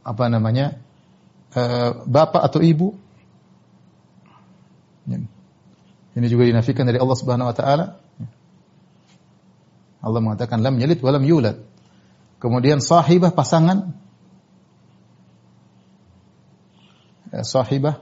Apa 0.00 0.32
namanya? 0.32 0.80
Uh, 1.52 2.00
bapak 2.08 2.40
atau 2.48 2.64
ibu. 2.64 2.96
Ya. 5.04 5.20
Ini 6.16 6.26
juga 6.32 6.48
dinafikan 6.48 6.88
dari 6.88 6.96
Allah 6.96 7.12
Subhanahu 7.12 7.52
wa 7.52 7.56
taala. 7.56 8.00
Allah 10.00 10.20
mengatakan 10.24 10.64
lam 10.64 10.80
yalid 10.80 11.04
wa 11.04 11.12
lam 11.12 11.20
yulad. 11.28 11.60
Kemudian 12.40 12.80
sahibah 12.80 13.36
pasangan. 13.36 13.92
Ya, 17.36 17.44
sahibah 17.44 18.00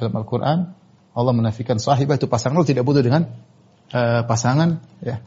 dalam 0.00 0.16
Al-Qur'an. 0.16 0.72
Allah 1.12 1.32
menafikan 1.36 1.76
sahibah 1.76 2.16
itu 2.16 2.32
pasangan. 2.32 2.64
Tidak 2.64 2.80
butuh 2.80 3.04
dengan 3.04 3.28
uh, 3.92 4.24
pasangan 4.24 4.80
ya. 5.04 5.20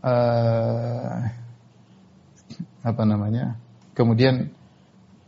Uh, 0.00 1.28
apa 2.88 3.02
namanya? 3.04 3.60
Kemudian 3.92 4.48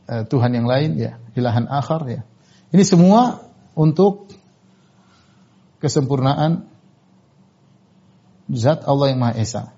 uh, 0.09 0.25
Tuhan 0.25 0.57
yang 0.57 0.65
lain 0.65 0.97
ya. 0.97 1.21
Ilahan 1.37 1.69
akhar 1.69 2.09
ya. 2.09 2.25
Ini 2.73 2.89
semua 2.89 3.43
untuk 3.77 4.31
kesempurnaan 5.81 6.69
zat 8.53 8.85
Allah 8.85 9.07
yang 9.11 9.21
Maha 9.21 9.35
Esa 9.41 9.73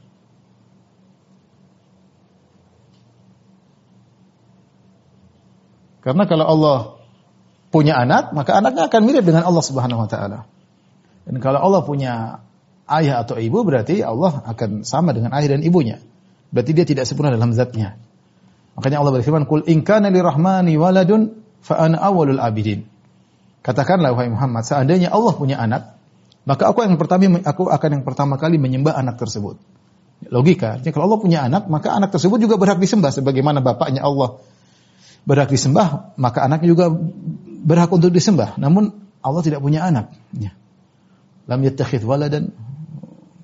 karena 6.02 6.26
kalau 6.26 6.46
Allah 6.46 6.78
punya 7.70 7.96
anak 7.96 8.34
maka 8.34 8.58
anaknya 8.58 8.90
akan 8.90 9.02
mirip 9.06 9.24
dengan 9.24 9.46
Allah 9.46 9.64
Subhanahu 9.64 10.02
wa 10.04 10.08
taala 10.10 10.44
dan 11.22 11.38
kalau 11.38 11.62
Allah 11.62 11.82
punya 11.86 12.42
ayah 12.90 13.22
atau 13.22 13.38
ibu 13.38 13.62
berarti 13.62 14.02
Allah 14.02 14.42
akan 14.44 14.82
sama 14.84 15.16
dengan 15.16 15.32
ayah 15.38 15.56
dan 15.56 15.62
ibunya. 15.64 16.02
Berarti 16.52 16.70
dia 16.76 16.84
tidak 16.84 17.08
sempurna 17.08 17.32
dalam 17.32 17.56
zatnya. 17.56 17.96
Makanya 18.76 19.00
Allah 19.00 19.12
berfirman, 19.16 19.48
"Qul 19.48 19.64
in 19.68 19.80
kana 19.86 20.12
lirahmani 20.12 20.76
waladun 20.76 21.40
fa 21.64 21.88
ana 21.88 21.96
awwalul 22.00 22.40
abidin." 22.40 22.84
Katakanlah 23.62 24.10
wahai 24.14 24.30
Muhammad, 24.30 24.66
seandainya 24.66 25.14
Allah 25.14 25.32
punya 25.38 25.56
anak, 25.58 25.94
maka 26.42 26.66
aku 26.70 26.82
yang 26.82 26.98
pertama 26.98 27.38
aku 27.46 27.70
akan 27.70 27.90
yang 27.94 28.04
pertama 28.04 28.34
kali 28.34 28.58
menyembah 28.58 28.98
anak 28.98 29.18
tersebut. 29.22 29.58
Logika, 30.26 30.78
artinya 30.78 30.94
kalau 30.94 31.04
Allah 31.10 31.20
punya 31.22 31.38
anak, 31.46 31.66
maka 31.66 31.94
anak 31.94 32.14
tersebut 32.14 32.38
juga 32.42 32.58
berhak 32.58 32.78
disembah 32.78 33.10
sebagaimana 33.10 33.62
bapaknya 33.62 34.02
Allah 34.02 34.38
berhak 35.22 35.50
disembah, 35.54 36.14
maka 36.18 36.42
anaknya 36.42 36.74
juga 36.74 36.90
berhak 37.62 37.90
untuk 37.94 38.10
disembah. 38.10 38.58
Namun 38.58 38.90
Allah 39.22 39.42
tidak 39.46 39.62
punya 39.62 39.86
anak. 39.86 40.10
Ya 40.34 40.54
lam 41.46 41.60
yattakhidh 41.62 42.04
waladan 42.06 42.54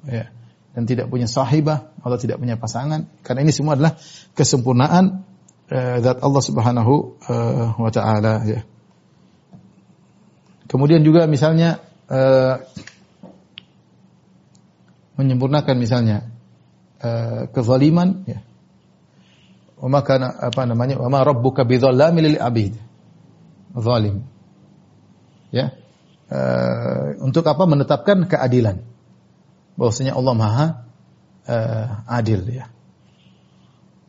ya 0.07 0.31
dan 0.77 0.87
tidak 0.87 1.11
punya 1.11 1.27
sahibah, 1.27 1.91
Allah 2.07 2.23
tidak 2.23 2.39
punya 2.39 2.55
pasangan 2.55 3.11
karena 3.27 3.43
ini 3.43 3.51
semua 3.51 3.75
adalah 3.75 3.99
kesempurnaan 4.39 5.27
uh, 5.67 5.99
Allah 6.23 6.43
Subhanahu 6.45 7.19
uh, 7.27 7.75
wa 7.75 7.91
taala 7.91 8.47
ya. 8.47 8.63
Kemudian 10.69 11.01
juga 11.01 11.25
misalnya 11.25 11.81
uh, 12.13 12.61
menyempurnakan 15.17 15.75
misalnya 15.81 16.29
uh, 17.01 17.49
kezaliman 17.51 18.29
ya. 18.29 18.45
Wa 19.81 20.03
kana 20.05 20.29
apa 20.31 20.69
namanya? 20.69 21.01
Wa 21.01 21.09
ma 21.09 21.25
rabbuka 21.25 21.65
bidzalamil 21.65 22.37
lil 22.37 22.39
abid. 22.39 22.77
Zalim. 23.73 24.23
Ya 25.49 25.73
uh, 26.33 27.25
untuk 27.25 27.45
apa 27.49 27.65
menetapkan 27.65 28.29
keadilan 28.29 28.85
bahwasanya 29.75 30.17
Allah 30.17 30.35
Maha 30.37 30.67
uh, 31.49 31.85
adil 32.09 32.45
ya 32.49 32.69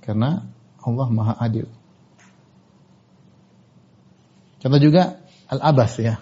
karena 0.03 0.47
Allah 0.79 1.07
Maha 1.11 1.33
adil 1.39 1.67
contoh 4.59 4.81
juga 4.81 5.23
al-abas 5.47 5.95
ya 5.99 6.19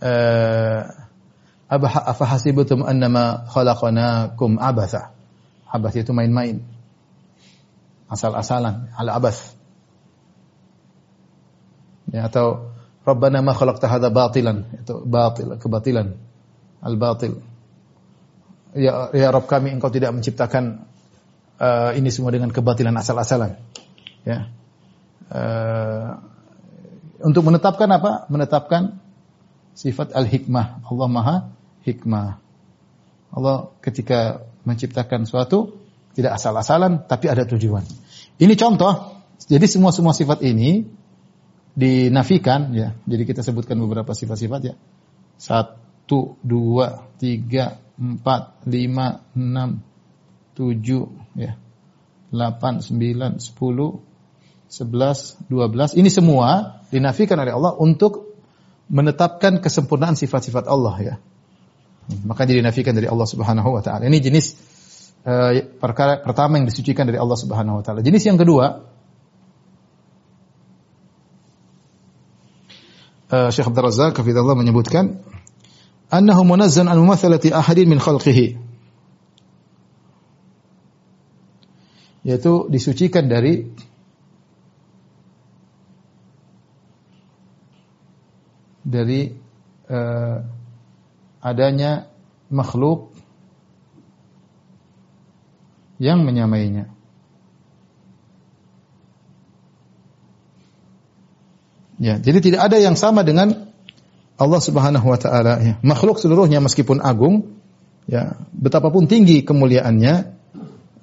uh, 0.00 0.80
afa 1.70 2.24
hasibatum 2.26 2.82
annama 2.82 3.46
khalaqnakum 3.48 4.58
abatha? 4.58 5.14
Abas 5.70 5.94
itu 5.94 6.10
main-main. 6.10 6.66
Asal-asalan 8.10 8.90
al-abas 8.98 9.54
ya 12.10 12.26
atau 12.26 12.74
Rabbana 13.06 13.40
ma 13.40 13.56
khalaqta 13.56 13.86
hadza 13.88 14.10
batilan? 14.12 14.66
Itu 14.82 15.06
batil 15.06 15.56
kebatilan. 15.56 16.18
Al 16.82 16.96
batil 17.00 17.38
ya 18.76 19.10
ya 19.14 19.28
Rabb 19.32 19.48
kami 19.48 19.74
engkau 19.74 19.90
tidak 19.90 20.14
menciptakan 20.14 20.84
uh, 21.58 21.90
ini 21.96 22.10
semua 22.12 22.30
dengan 22.34 22.52
kebatilan 22.52 22.92
asal-asalan. 22.94 23.56
Ya. 24.26 24.52
Uh, 25.30 26.18
untuk 27.24 27.46
menetapkan 27.46 27.88
apa? 27.88 28.26
Menetapkan 28.28 29.00
sifat 29.74 30.12
al 30.16 30.26
hikmah 30.26 30.84
Allah 30.86 31.08
maha 31.08 31.36
hikmah 31.86 32.38
Allah 33.30 33.70
ketika 33.80 34.44
menciptakan 34.66 35.24
suatu 35.24 35.78
tidak 36.14 36.36
asal-asalan 36.36 37.06
tapi 37.06 37.30
ada 37.30 37.46
tujuan 37.46 37.86
ini 38.42 38.54
contoh 38.58 39.20
jadi 39.48 39.64
semua 39.64 39.94
semua 39.94 40.12
sifat 40.12 40.44
ini 40.44 40.84
dinafikan 41.74 42.74
ya. 42.74 42.92
Jadi 43.06 43.22
kita 43.24 43.40
sebutkan 43.40 43.78
beberapa 43.78 44.12
sifat-sifat 44.12 44.60
ya. 44.60 44.74
Satu, 45.40 46.36
dua, 46.44 47.08
tiga, 47.16 47.80
empat, 47.96 48.68
lima, 48.68 49.24
enam, 49.32 49.80
tujuh, 50.52 51.08
ya. 51.38 51.56
Delapan, 52.30 52.84
sembilan, 52.84 53.40
sepuluh, 53.40 53.98
sebelas, 54.70 55.40
dua 55.48 55.66
belas. 55.66 55.96
Ini 55.96 56.06
semua 56.12 56.82
dinafikan 56.92 57.40
oleh 57.40 57.54
Allah 57.54 57.74
untuk 57.80 58.29
menetapkan 58.90 59.62
kesempurnaan 59.62 60.18
sifat-sifat 60.18 60.66
Allah 60.66 60.94
ya. 60.98 61.14
Maka 62.26 62.42
jadi 62.42 62.58
dinafikan 62.58 62.90
dari 62.90 63.06
Allah 63.06 63.24
Subhanahu 63.24 63.70
wa 63.70 63.82
taala. 63.86 64.10
Ini 64.10 64.18
jenis 64.18 64.58
uh, 65.22 65.78
perkara 65.78 66.18
pertama 66.18 66.58
yang 66.58 66.66
disucikan 66.66 67.06
dari 67.06 67.22
Allah 67.22 67.38
Subhanahu 67.38 67.80
wa 67.80 67.84
taala. 67.86 68.02
Jenis 68.02 68.26
yang 68.26 68.34
kedua 68.34 68.82
uh, 73.30 73.48
Syekh 73.54 73.70
Abdul 73.70 73.86
Razak 73.86 74.18
hafizallahu 74.18 74.58
menyebutkan 74.58 75.22
annahu 76.10 76.42
munazzan 76.42 76.90
an 76.90 76.98
mumathalati 76.98 77.54
ahadin 77.54 77.86
min 77.86 78.02
khalqihi 78.02 78.58
yaitu 82.26 82.68
disucikan 82.68 83.30
dari 83.30 83.70
dari 88.90 89.30
uh, 89.86 90.42
adanya 91.40 92.10
makhluk 92.50 93.14
yang 96.02 96.26
menyamainya. 96.26 96.90
Ya, 102.00 102.16
jadi 102.16 102.40
tidak 102.40 102.60
ada 102.72 102.80
yang 102.80 102.96
sama 102.96 103.20
dengan 103.20 103.70
Allah 104.40 104.60
Subhanahu 104.64 105.04
wa 105.04 105.20
taala 105.20 105.60
ya. 105.60 105.74
Makhluk 105.84 106.16
seluruhnya 106.16 106.64
meskipun 106.64 107.04
agung 107.04 107.60
ya, 108.08 108.40
betapapun 108.56 109.04
tinggi 109.04 109.44
kemuliaannya 109.44 110.32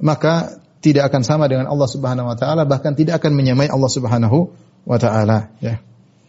maka 0.02 0.58
tidak 0.82 1.13
akan 1.13 1.21
sama 1.21 1.45
dengan 1.45 1.69
Allah 1.69 1.86
Subhanahu 1.86 2.34
wa 2.34 2.38
taala 2.38 2.65
bahkan 2.65 2.97
tidak 2.97 3.21
akan 3.21 3.38
menyamai 3.38 3.69
Allah 3.69 3.91
Subhanahu 3.93 4.50
wa 4.89 4.97
taala 4.97 5.54
ya. 5.62 5.86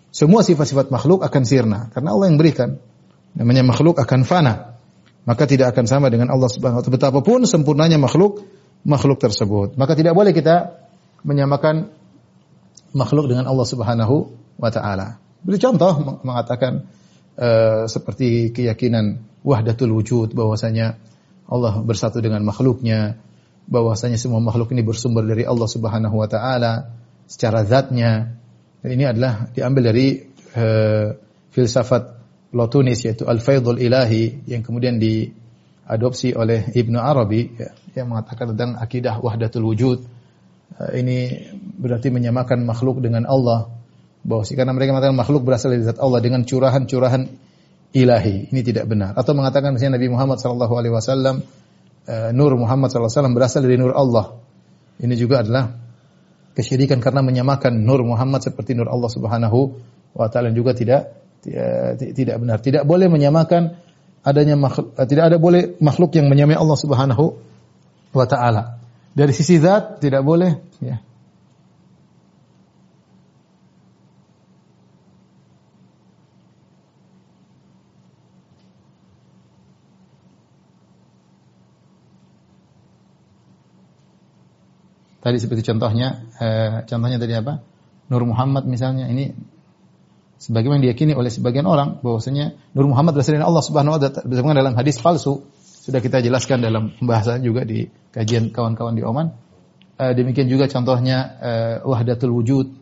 Semua 0.09 0.41
sifat-sifat 0.41 0.89
makhluk 0.89 1.21
akan 1.21 1.43
sirna 1.45 1.93
karena 1.93 2.17
Allah 2.17 2.27
yang 2.33 2.39
berikan. 2.41 2.81
Namanya 3.37 3.63
makhluk 3.63 4.01
akan 4.01 4.25
fana. 4.25 4.79
Maka 5.29 5.45
tidak 5.45 5.77
akan 5.77 5.85
sama 5.85 6.09
dengan 6.09 6.33
Allah 6.33 6.49
Subhanahu 6.49 6.81
wa 6.81 6.85
taala 6.85 6.97
betapapun 6.97 7.45
sempurnanya 7.45 8.01
makhluk 8.01 8.49
makhluk 8.89 9.21
tersebut. 9.21 9.77
Maka 9.77 9.93
tidak 9.93 10.17
boleh 10.17 10.33
kita 10.33 10.81
menyamakan 11.21 11.93
makhluk 12.97 13.29
dengan 13.29 13.45
Allah 13.45 13.67
Subhanahu 13.69 14.33
wa 14.57 14.71
taala. 14.73 15.21
Beri 15.45 15.61
contoh 15.61 16.23
mengatakan 16.25 16.89
uh, 17.37 17.85
seperti 17.85 18.51
keyakinan 18.51 19.23
wahdatul 19.45 19.93
wujud 19.95 20.33
bahwasanya 20.33 20.99
Allah 21.49 21.81
bersatu 21.81 22.21
dengan 22.21 22.45
makhluknya, 22.45 23.17
bahwasanya 23.69 24.21
semua 24.21 24.41
makhluk 24.41 24.73
ini 24.73 24.85
bersumber 24.85 25.25
dari 25.25 25.45
Allah 25.45 25.69
Subhanahu 25.69 26.17
wa 26.17 26.29
taala 26.29 26.93
secara 27.29 27.65
zatnya. 27.65 28.38
Ini 28.79 29.05
adalah 29.11 29.51
diambil 29.51 29.91
dari 29.91 30.23
uh, 30.55 31.09
filsafat 31.51 32.03
Platonis 32.49 33.05
yaitu 33.05 33.29
al-faidul 33.29 33.77
ilahi 33.77 34.49
yang 34.49 34.65
kemudian 34.65 34.97
diadopsi 34.97 36.33
oleh 36.33 36.73
Ibnu 36.73 36.97
Arabi 36.97 37.53
ya, 37.59 37.75
yang 37.99 38.15
mengatakan 38.15 38.57
tentang 38.57 38.79
akidah 38.79 39.21
wahdatul 39.21 39.67
wujud. 39.67 39.99
Uh, 40.79 40.91
ini 40.95 41.51
berarti 41.77 42.09
menyamakan 42.15 42.63
makhluk 42.63 43.03
dengan 43.03 43.27
Allah 43.27 43.69
bahwa 44.23 44.43
karena 44.45 44.73
mereka 44.75 44.91
mengatakan 44.95 45.17
makhluk 45.19 45.43
berasal 45.47 45.75
dari 45.75 45.85
zat 45.87 45.99
Allah 45.99 46.21
dengan 46.23 46.47
curahan-curahan 46.47 47.23
ilahi. 47.95 48.53
Ini 48.53 48.61
tidak 48.61 48.85
benar. 48.91 49.17
Atau 49.17 49.33
mengatakan 49.33 49.75
misalnya 49.75 49.97
Nabi 49.97 50.09
Muhammad 50.13 50.39
sallallahu 50.43 50.75
alaihi 50.77 50.95
wasallam 50.95 51.37
eh, 52.05 52.31
nur 52.37 52.53
Muhammad 52.59 52.93
sallallahu 52.93 53.09
alaihi 53.09 53.21
wasallam 53.21 53.35
berasal 53.37 53.61
dari 53.65 53.77
nur 53.81 53.95
Allah. 53.97 54.37
Ini 54.99 55.15
juga 55.15 55.47
adalah 55.47 55.88
kesyirikan 56.59 56.99
karena 56.99 57.23
menyamakan 57.23 57.87
nur 57.87 58.03
Muhammad 58.03 58.43
seperti 58.43 58.75
nur 58.75 58.91
Allah 58.91 59.07
Subhanahu 59.07 59.79
wa 60.19 60.27
taala 60.27 60.51
juga 60.51 60.75
tidak 60.75 61.15
tidak 61.99 62.37
benar. 62.43 62.59
Tidak 62.59 62.83
boleh 62.83 63.07
menyamakan 63.07 63.79
adanya 64.27 64.59
makhluk, 64.59 64.99
eh, 64.99 65.07
tidak 65.07 65.31
ada 65.31 65.37
boleh 65.39 65.79
makhluk 65.79 66.19
yang 66.19 66.27
menyamai 66.27 66.59
Allah 66.59 66.75
Subhanahu 66.75 67.25
wa 68.11 68.27
taala. 68.27 68.83
Dari 69.15 69.31
sisi 69.31 69.63
zat 69.63 70.03
tidak 70.03 70.27
boleh 70.27 70.59
ya. 70.83 70.99
Tadi 85.29 85.37
seperti 85.45 85.61
contohnya, 85.61 86.25
eh, 86.41 86.89
contohnya 86.89 87.21
tadi 87.21 87.37
apa? 87.37 87.61
Nur 88.09 88.25
Muhammad 88.25 88.65
misalnya 88.65 89.13
ini 89.13 89.37
sebagaimana 90.41 90.81
diyakini 90.81 91.13
oleh 91.13 91.29
sebagian 91.29 91.69
orang 91.69 92.01
bahwasanya 92.01 92.57
Nur 92.73 92.89
Muhammad 92.89 93.13
berasal 93.13 93.37
Allah 93.37 93.61
Subhanahu 93.61 94.01
wa 94.01 94.01
taala 94.01 94.57
dalam 94.57 94.73
hadis 94.73 94.97
palsu. 95.05 95.45
Sudah 95.85 96.01
kita 96.01 96.25
jelaskan 96.25 96.65
dalam 96.65 96.97
pembahasan 96.97 97.45
juga 97.45 97.69
di 97.69 97.93
kajian 98.09 98.49
kawan-kawan 98.57 98.97
di 98.97 99.05
Oman. 99.05 99.37
Uh, 100.01 100.17
demikian 100.17 100.49
juga 100.49 100.65
contohnya 100.65 101.37
uh, 101.45 101.75
wahdatul 101.85 102.33
wujud 102.33 102.73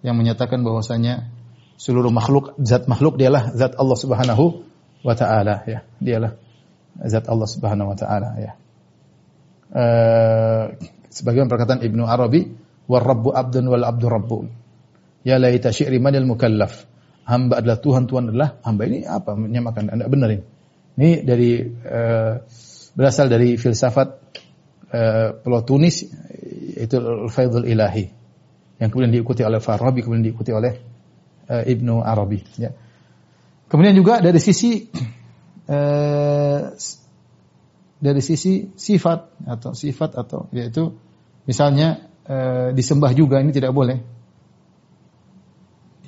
yang 0.00 0.16
menyatakan 0.16 0.64
bahwasanya 0.64 1.28
seluruh 1.76 2.08
makhluk 2.08 2.56
zat 2.64 2.88
makhluk 2.88 3.20
dialah 3.20 3.52
zat 3.52 3.76
Allah 3.76 3.98
Subhanahu 4.00 4.64
wa 5.04 5.12
taala 5.12 5.60
ya. 5.68 5.84
Dialah 6.00 6.40
zat 7.04 7.28
Allah 7.28 7.48
Subhanahu 7.52 7.92
wa 7.92 7.96
taala 8.00 8.40
ya. 8.40 8.59
Uh, 9.70 10.74
sebagaimana 11.14 11.46
perkataan 11.46 11.80
Ibnu 11.86 12.02
Arabi 12.02 12.42
war 12.90 13.06
rabbu 13.06 13.30
abdun 13.30 13.70
wal 13.70 13.86
abdu 13.86 14.10
rabbun 14.10 14.50
Ya 15.20 15.36
laita 15.36 15.68
syi'ri 15.68 16.00
manil 16.00 16.24
mukallaf. 16.24 16.88
Hamba 17.28 17.60
adalah 17.60 17.78
Tuhan, 17.78 18.08
Tuhan 18.08 18.32
adalah 18.32 18.56
hamba. 18.64 18.88
Ini 18.88 19.04
apa 19.04 19.36
menyamakan? 19.36 19.92
Anda 19.92 20.08
benar 20.08 20.32
ini. 20.32 20.44
Ini 20.96 21.10
dari 21.22 21.60
uh, 21.68 22.34
berasal 22.96 23.28
dari 23.28 23.54
filsafat 23.60 24.08
uh, 24.90 25.28
Pulau 25.44 25.62
Tunis 25.62 26.08
itu 26.74 26.96
Al-Faidul 26.96 27.68
Ilahi 27.68 28.04
yang 28.80 28.88
kemudian 28.88 29.12
diikuti 29.12 29.44
oleh 29.44 29.60
Farabi 29.60 30.00
kemudian 30.00 30.24
diikuti 30.24 30.50
oleh 30.56 30.72
uh, 31.52 31.62
Ibnu 31.68 32.00
Arabi 32.00 32.40
ya. 32.56 32.72
Kemudian 33.70 33.94
juga 33.94 34.18
dari 34.18 34.40
sisi 34.42 34.88
uh, 35.68 36.60
dari 38.00 38.24
sisi 38.24 38.72
sifat 38.72 39.44
atau 39.44 39.76
sifat 39.76 40.16
atau 40.16 40.48
yaitu 40.56 40.96
misalnya 41.44 42.08
uh, 42.24 42.72
disembah 42.72 43.12
juga 43.12 43.44
ini 43.44 43.52
tidak 43.52 43.76
boleh 43.76 44.00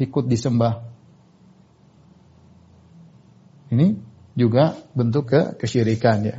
ikut 0.00 0.24
disembah. 0.26 0.82
Ini 3.72 3.96
juga 4.36 4.76
bentuk 4.92 5.32
ke 5.32 5.40
kesyirikan 5.56 6.18
ya. 6.24 6.36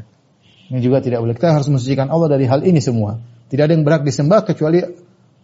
Ini 0.69 0.79
juga 0.81 1.01
tidak 1.01 1.21
boleh. 1.21 1.33
Kita 1.37 1.53
harus 1.53 1.69
mensucikan 1.69 2.09
Allah 2.09 2.33
dari 2.33 2.45
hal 2.45 2.65
ini 2.65 2.81
semua. 2.81 3.21
Tidak 3.49 3.63
ada 3.63 3.73
yang 3.73 3.85
berhak 3.85 4.05
disembah 4.05 4.45
kecuali 4.45 4.81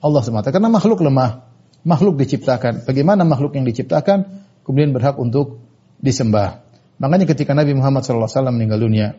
Allah 0.02 0.22
semata. 0.26 0.50
Karena 0.50 0.70
makhluk 0.70 1.02
lemah. 1.02 1.46
Makhluk 1.86 2.18
diciptakan. 2.18 2.86
Bagaimana 2.86 3.26
makhluk 3.26 3.54
yang 3.58 3.66
diciptakan 3.66 4.26
kemudian 4.66 4.94
berhak 4.94 5.18
untuk 5.18 5.62
disembah. 6.02 6.66
Makanya 7.00 7.26
ketika 7.26 7.56
Nabi 7.56 7.74
Muhammad 7.74 8.04
SAW 8.04 8.28
meninggal 8.52 8.80
dunia, 8.82 9.16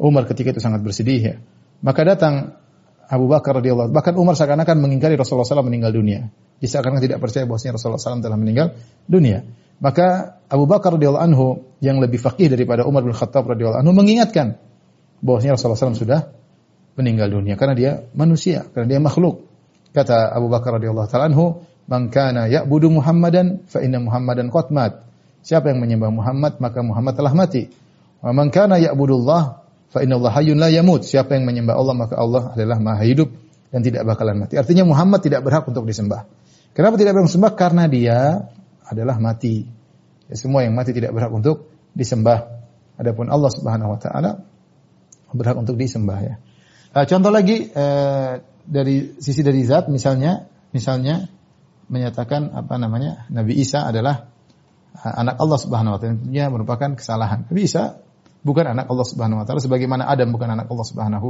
Umar 0.00 0.24
ketika 0.24 0.56
itu 0.56 0.60
sangat 0.64 0.80
bersedih 0.80 1.20
ya. 1.20 1.34
Maka 1.84 2.00
datang 2.08 2.56
Abu 3.10 3.28
Bakar 3.28 3.60
radhiyallahu 3.60 3.92
bahkan 3.92 4.16
Umar 4.16 4.32
seakan-akan 4.32 4.80
mengingkari 4.80 5.20
Rasulullah 5.20 5.44
SAW 5.44 5.68
meninggal 5.68 5.92
dunia. 5.92 6.32
Dia 6.56 6.68
seakan-akan 6.72 7.04
tidak 7.04 7.18
percaya 7.20 7.44
bahwasanya 7.44 7.76
Rasulullah 7.76 8.00
SAW 8.00 8.24
telah 8.24 8.38
meninggal 8.40 8.72
dunia. 9.04 9.44
Maka 9.80 10.40
Abu 10.48 10.64
Bakar 10.64 10.96
radhiyallahu 10.96 11.24
anhu 11.24 11.46
yang 11.84 12.00
lebih 12.00 12.20
faqih 12.20 12.48
daripada 12.48 12.88
Umar 12.88 13.04
bin 13.04 13.12
Khattab 13.12 13.44
radhiyallahu 13.48 13.80
anhu 13.80 13.92
mengingatkan 13.92 14.56
bahwasanya 15.20 15.60
Rasulullah 15.60 15.80
SAW 15.80 16.00
sudah 16.00 16.20
meninggal 16.96 17.28
dunia 17.32 17.56
karena 17.60 17.74
dia 17.76 17.92
manusia, 18.16 18.64
karena 18.72 18.96
dia 18.96 19.00
makhluk. 19.00 19.48
Kata 19.90 20.30
Abu 20.30 20.46
Bakar 20.46 20.78
radhiyallahu 20.78 21.08
taala 21.10 21.32
anhu, 21.32 21.66
"Man 21.90 22.14
kana 22.14 22.46
ya'budu 22.46 22.88
Muhammadan 22.94 23.66
fa 23.66 23.82
inna 23.82 23.98
Muhammadan 23.98 24.48
qad 24.48 24.70
mat." 24.70 25.02
Siapa 25.40 25.72
yang 25.72 25.80
menyembah 25.80 26.12
Muhammad 26.12 26.60
maka 26.60 26.84
Muhammad 26.84 27.16
telah 27.16 27.32
mati. 27.32 27.72
Wa 28.20 28.30
man 28.36 28.52
kana 28.52 28.76
ya'budullah 28.76 29.59
Fa 29.90 30.06
inna 30.06 30.16
Allah 30.22 30.32
hayyun 30.38 30.56
la 30.56 30.70
yamut. 30.70 31.02
Siapa 31.02 31.34
yang 31.34 31.44
menyembah 31.50 31.74
Allah 31.74 31.94
maka 31.98 32.14
Allah 32.14 32.54
adalah 32.54 32.78
maha 32.78 33.02
hidup 33.02 33.34
dan 33.74 33.82
tidak 33.82 34.06
bakalan 34.06 34.38
mati. 34.38 34.54
Artinya 34.54 34.86
Muhammad 34.86 35.22
tidak 35.22 35.42
berhak 35.42 35.66
untuk 35.66 35.82
disembah. 35.82 36.26
Kenapa 36.74 36.94
tidak 36.94 37.18
berhak 37.18 37.26
disembah? 37.26 37.52
Karena 37.58 37.90
dia 37.90 38.46
adalah 38.86 39.18
mati. 39.18 39.66
Ya, 40.30 40.34
semua 40.38 40.62
yang 40.62 40.78
mati 40.78 40.94
tidak 40.94 41.10
berhak 41.10 41.34
untuk 41.34 41.70
disembah. 41.94 42.62
Adapun 42.98 43.26
Allah 43.26 43.50
Subhanahu 43.50 43.96
wa 43.96 43.98
taala 43.98 44.46
berhak 45.34 45.58
untuk 45.58 45.74
disembah 45.74 46.18
ya. 46.22 46.34
Uh, 46.90 47.06
contoh 47.06 47.30
lagi 47.30 47.70
uh, 47.70 48.42
dari 48.66 49.18
sisi 49.18 49.42
dari 49.46 49.62
zat 49.62 49.86
misalnya 49.86 50.50
misalnya 50.74 51.30
menyatakan 51.90 52.50
apa 52.54 52.74
namanya 52.78 53.26
Nabi 53.30 53.58
Isa 53.58 53.86
adalah 53.86 54.26
uh, 54.94 55.14
anak 55.18 55.38
Allah 55.38 55.58
Subhanahu 55.58 55.92
wa 55.96 55.98
taala. 55.98 56.18
Dia 56.30 56.46
merupakan 56.50 56.94
kesalahan. 56.94 57.50
Nabi 57.50 57.66
Isa 57.66 57.98
bukan 58.40 58.64
anak 58.76 58.86
Allah 58.88 59.06
Subhanahu 59.06 59.38
wa 59.42 59.44
taala 59.44 59.60
sebagaimana 59.60 60.08
Adam 60.08 60.32
bukan 60.32 60.48
anak 60.52 60.66
Allah 60.68 60.86
Subhanahu 60.86 61.28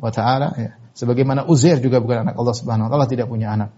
wa 0.00 0.10
taala 0.10 0.48
ya. 0.56 0.72
Sebagaimana 0.94 1.50
Uzair 1.50 1.82
juga 1.82 1.98
bukan 1.98 2.28
anak 2.28 2.34
Allah 2.38 2.54
Subhanahu 2.54 2.86
wa 2.86 2.90
taala 2.92 3.06
tidak 3.10 3.26
punya 3.26 3.50
anak. 3.54 3.70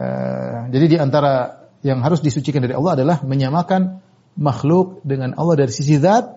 Uh, 0.00 0.70
jadi 0.72 0.86
di 0.86 0.96
antara 0.96 1.66
yang 1.80 2.00
harus 2.04 2.20
disucikan 2.20 2.60
dari 2.60 2.76
Allah 2.76 2.96
adalah 2.96 3.16
menyamakan 3.24 4.00
makhluk 4.36 5.02
dengan 5.02 5.34
Allah 5.34 5.66
dari 5.66 5.72
sisi 5.72 5.98
zat 6.00 6.28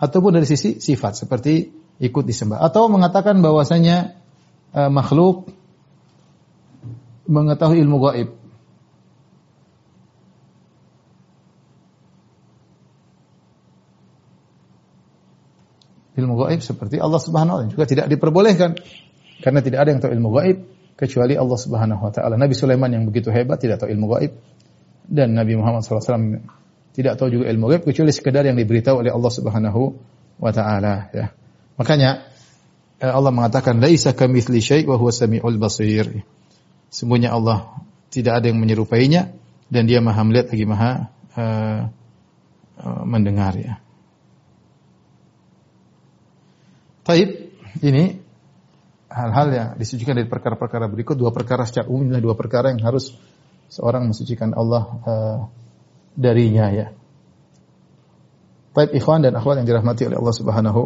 ataupun 0.00 0.36
dari 0.36 0.48
sisi 0.48 0.82
sifat 0.82 1.24
seperti 1.24 1.70
ikut 2.02 2.24
disembah 2.26 2.58
atau 2.58 2.90
mengatakan 2.90 3.38
bahwasanya 3.38 4.18
uh, 4.74 4.90
makhluk 4.90 5.48
mengetahui 7.24 7.80
ilmu 7.80 7.98
gaib 8.04 8.28
ilmu 16.14 16.34
gaib 16.46 16.60
seperti 16.62 17.02
Allah 17.02 17.18
Subhanahu 17.18 17.54
wa 17.54 17.60
taala 17.62 17.72
juga 17.74 17.84
tidak 17.90 18.06
diperbolehkan 18.06 18.78
karena 19.42 19.60
tidak 19.60 19.78
ada 19.82 19.88
yang 19.90 20.00
tahu 20.00 20.12
ilmu 20.14 20.30
gaib 20.38 20.58
kecuali 20.94 21.34
Allah 21.34 21.58
Subhanahu 21.58 22.02
wa 22.06 22.12
taala. 22.14 22.38
Nabi 22.38 22.54
Sulaiman 22.54 22.90
yang 22.90 23.04
begitu 23.06 23.34
hebat 23.34 23.58
tidak 23.58 23.82
tahu 23.82 23.90
ilmu 23.90 24.06
gaib 24.14 24.32
dan 25.10 25.34
Nabi 25.34 25.58
Muhammad 25.58 25.82
SAW 25.82 26.40
tidak 26.94 27.18
tahu 27.18 27.28
juga 27.34 27.50
ilmu 27.50 27.66
gaib 27.74 27.82
kecuali 27.82 28.14
sekedar 28.14 28.46
yang 28.46 28.54
diberitahu 28.54 29.02
oleh 29.02 29.10
Allah 29.10 29.32
Subhanahu 29.34 29.82
wa 30.38 30.50
taala 30.54 31.10
ya. 31.10 31.34
Makanya 31.74 32.30
eh, 33.02 33.10
Allah 33.10 33.34
mengatakan 33.34 33.82
laisa 33.82 34.14
kamitsli 34.14 34.62
syai' 34.62 34.86
wa 34.86 34.94
huwa 34.94 35.10
samiul 35.10 35.58
basir. 35.58 36.22
Sungguhnya 36.94 37.34
Allah 37.34 37.74
tidak 38.14 38.38
ada 38.38 38.46
yang 38.46 38.62
menyerupainya 38.62 39.34
dan 39.66 39.90
dia 39.90 39.98
Maha 39.98 40.22
melihat 40.22 40.54
lagi 40.54 40.66
Maha 40.70 41.10
uh, 41.34 41.80
uh, 42.78 43.02
mendengar 43.02 43.58
ya. 43.58 43.82
Taib 47.04 47.28
ini 47.84 48.16
hal-hal 49.12 49.46
yang 49.52 49.68
disucikan 49.76 50.16
dari 50.16 50.26
perkara-perkara 50.26 50.88
berikut 50.88 51.14
dua 51.14 51.30
perkara 51.30 51.68
secara 51.68 51.86
umum 51.86 52.08
adalah 52.08 52.24
dua 52.32 52.34
perkara 52.34 52.72
yang 52.72 52.80
harus 52.80 53.12
seorang 53.68 54.08
mensucikan 54.08 54.56
Allah 54.56 54.82
uh, 55.04 55.38
darinya 56.16 56.72
ya. 56.72 56.86
Taib 58.74 58.90
ikhwan 58.96 59.22
dan 59.22 59.36
akhwat 59.36 59.62
yang 59.62 59.68
dirahmati 59.68 60.08
oleh 60.08 60.18
Allah 60.18 60.34
Subhanahu 60.34 60.82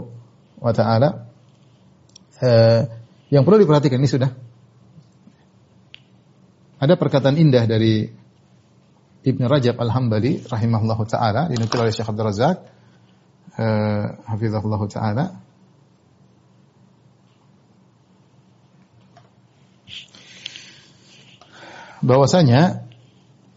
wa 0.60 0.72
taala. 0.74 1.30
Uh, 2.38 2.90
yang 3.30 3.46
perlu 3.46 3.62
diperhatikan 3.62 3.98
ini 3.98 4.10
sudah 4.10 4.30
ada 6.78 6.94
perkataan 6.94 7.34
indah 7.34 7.66
dari 7.66 8.06
Ibn 9.18 9.42
Rajab 9.50 9.74
Al-Hambali 9.82 10.46
rahimahullahu 10.46 11.02
taala 11.10 11.50
dinukil 11.50 11.82
oleh 11.82 11.90
Syekh 11.90 12.06
Abdul 12.06 12.26
Razak 12.30 12.56
uh, 13.58 14.04
hafizahullah 14.30 14.82
taala 14.86 15.24
bahwasanya 22.04 22.88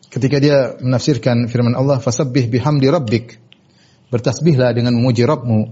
ketika 0.09 0.37
dia 0.41 0.75
menafsirkan 0.81 1.47
firman 1.47 1.77
Allah 1.77 2.01
fasabbih 2.01 2.51
bihamdi 2.51 2.87
rabbik 2.89 3.39
bertasbihlah 4.11 4.75
dengan 4.75 4.97
memuji 4.97 5.23
Rabbmu 5.23 5.71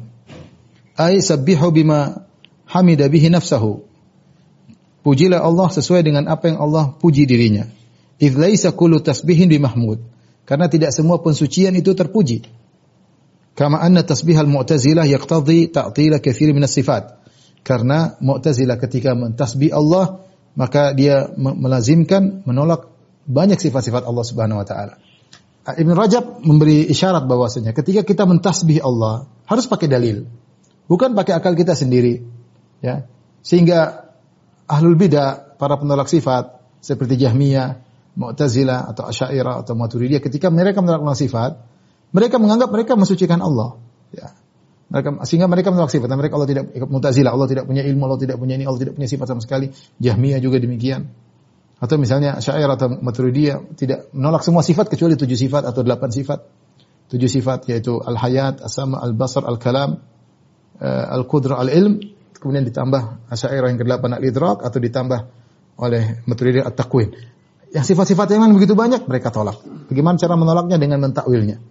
ay 0.95 1.19
sabbihu 1.19 1.69
bima 1.75 2.23
hamida 2.69 3.11
bihi 3.11 3.27
nafsahu 3.27 3.89
Pujilah 4.99 5.39
Allah 5.39 5.71
sesuai 5.71 6.03
dengan 6.03 6.27
apa 6.27 6.51
yang 6.51 6.59
Allah 6.59 6.91
puji 6.91 7.23
dirinya. 7.23 7.63
Idz 8.19 8.35
laisa 8.35 8.75
kullu 8.75 8.99
tasbihin 8.99 9.47
bimahmud. 9.47 10.03
Karena 10.43 10.67
tidak 10.67 10.91
semua 10.91 11.23
pensucian 11.23 11.71
itu 11.79 11.95
terpuji. 11.95 12.43
Kama 13.55 13.79
anna 13.79 14.03
tasbihal 14.03 14.47
mu'tazilah 14.49 15.07
yaqtadhi 15.07 15.71
ta'tila 15.71 16.19
katsir 16.19 16.51
min 16.51 16.67
sifat. 16.67 17.15
Karena 17.63 18.15
Mu'tazilah 18.23 18.79
ketika 18.79 19.15
mentasbih 19.15 19.75
Allah, 19.75 20.23
maka 20.57 20.93
dia 20.97 21.29
melazimkan 21.37 22.45
menolak 22.45 22.89
banyak 23.29 23.61
sifat-sifat 23.61 24.05
Allah 24.05 24.25
Subhanahu 24.25 24.61
wa 24.61 24.67
taala. 24.67 24.97
Ibn 25.69 25.91
Rajab 25.93 26.41
memberi 26.41 26.89
isyarat 26.89 27.29
bahwasanya 27.29 27.77
ketika 27.77 28.01
kita 28.01 28.25
mentasbih 28.25 28.81
Allah 28.81 29.29
harus 29.45 29.69
pakai 29.69 29.85
dalil. 29.85 30.25
Bukan 30.89 31.13
pakai 31.13 31.37
akal 31.37 31.53
kita 31.53 31.77
sendiri. 31.77 32.25
Ya. 32.81 33.05
Sehingga 33.45 34.09
ahlul 34.65 34.97
bidah, 34.97 35.57
para 35.61 35.77
penolak 35.77 36.09
sifat 36.09 36.57
seperti 36.81 37.19
Jahmiyah, 37.21 37.85
Mu'tazilah 38.17 38.89
atau 38.89 39.05
Asy'ariyah 39.05 39.61
atau 39.61 39.77
Maturidiyah 39.77 40.23
ketika 40.23 40.49
mereka 40.49 40.81
menolak 40.81 41.13
sifat, 41.13 41.61
mereka 42.09 42.41
menganggap 42.41 42.73
mereka 42.73 42.97
mensucikan 42.97 43.37
Allah. 43.43 43.77
Mereka, 44.89 45.21
sehingga 45.29 45.45
mereka 45.45 45.69
menolak 45.69 45.93
sifat. 45.93 46.09
Mereka 46.09 46.33
Allah 46.33 46.49
tidak 46.49 46.65
Mu'tazilah, 46.73 47.29
Allah 47.29 47.45
tidak 47.45 47.69
punya 47.69 47.85
ilmu, 47.85 48.09
Allah 48.09 48.19
tidak 48.25 48.37
punya 48.41 48.57
ini, 48.57 48.65
Allah 48.65 48.81
tidak 48.81 48.93
punya 48.97 49.05
sifat 49.05 49.27
sama 49.29 49.41
sekali. 49.45 49.69
Jahmiyah 50.01 50.41
juga 50.41 50.57
demikian. 50.57 51.05
Atau 51.79 51.95
misalnya 51.95 52.41
syair 52.43 52.67
atau 52.67 52.91
Maturidiyah 52.91 53.77
tidak 53.77 54.11
menolak 54.11 54.43
semua 54.43 54.65
sifat 54.65 54.91
kecuali 54.91 55.15
tujuh 55.15 55.37
sifat 55.37 55.63
atau 55.69 55.85
delapan 55.85 56.09
sifat. 56.11 56.39
Tujuh 57.09 57.29
sifat 57.29 57.69
yaitu 57.69 58.01
al-hayat, 58.01 58.65
as-sama, 58.65 58.97
al-basar, 58.99 59.45
al-kalam, 59.45 60.01
uh, 60.81 61.05
al-qudra, 61.15 61.61
al-ilm. 61.61 62.01
Kemudian 62.35 62.65
ditambah 62.65 63.31
syair 63.35 63.63
yang 63.63 63.77
ke-8 63.77 64.03
al-idrak 64.09 64.57
atau 64.65 64.79
ditambah 64.81 65.19
oleh 65.79 66.25
Maturidiyah 66.25 66.65
at-taqwin. 66.65 67.13
Yang 67.69 67.93
sifat-sifat 67.93 68.33
yang 68.33 68.49
begitu 68.57 68.73
banyak 68.73 69.05
mereka 69.05 69.29
tolak. 69.29 69.61
Bagaimana 69.85 70.17
cara 70.17 70.33
menolaknya 70.33 70.81
dengan 70.81 71.05
mentakwilnya? 71.05 71.61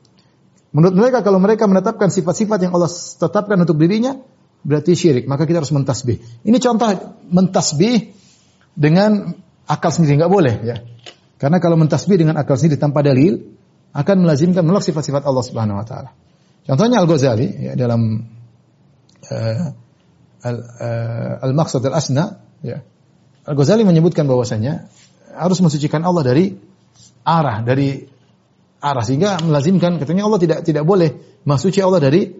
Menurut 0.68 0.94
mereka 0.94 1.24
kalau 1.24 1.40
mereka 1.40 1.64
menetapkan 1.64 2.12
sifat-sifat 2.12 2.68
yang 2.68 2.72
Allah 2.76 2.92
tetapkan 2.92 3.56
untuk 3.56 3.80
dirinya 3.80 4.20
berarti 4.60 4.92
syirik, 4.92 5.24
maka 5.24 5.48
kita 5.48 5.64
harus 5.64 5.72
mentasbih. 5.72 6.20
Ini 6.44 6.58
contoh 6.60 6.88
mentasbih 7.32 8.12
dengan 8.76 9.32
akal 9.64 9.90
sendiri 9.90 10.20
nggak 10.20 10.32
boleh 10.32 10.54
ya. 10.60 10.76
Karena 11.38 11.62
kalau 11.62 11.78
mentasbih 11.78 12.18
dengan 12.20 12.36
akal 12.36 12.58
sendiri 12.58 12.76
tanpa 12.76 13.00
dalil 13.00 13.56
akan 13.96 14.16
melazimkan 14.26 14.66
menolak 14.66 14.84
sifat-sifat 14.84 15.24
Allah 15.24 15.44
Subhanahu 15.46 15.80
wa 15.80 15.86
taala. 15.86 16.10
Contohnya 16.68 17.00
Al-Ghazali 17.00 17.48
ya, 17.48 17.72
dalam 17.72 18.28
uh, 19.32 19.66
Al-Maqsad 21.40 21.80
uh, 21.80 21.88
Al-Asna 21.88 22.24
ya. 22.60 22.84
Al-Ghazali 23.48 23.88
menyebutkan 23.88 24.28
bahwasanya 24.28 24.92
harus 25.32 25.58
mensucikan 25.64 26.04
Allah 26.04 26.28
dari 26.28 26.52
arah 27.24 27.64
dari 27.64 28.17
arah 28.78 29.02
sehingga 29.02 29.42
melazimkan 29.42 29.98
katanya 29.98 30.26
Allah 30.26 30.40
tidak 30.40 30.58
tidak 30.62 30.84
boleh 30.86 31.40
mensuci 31.42 31.82
Allah 31.82 31.98
dari 31.98 32.30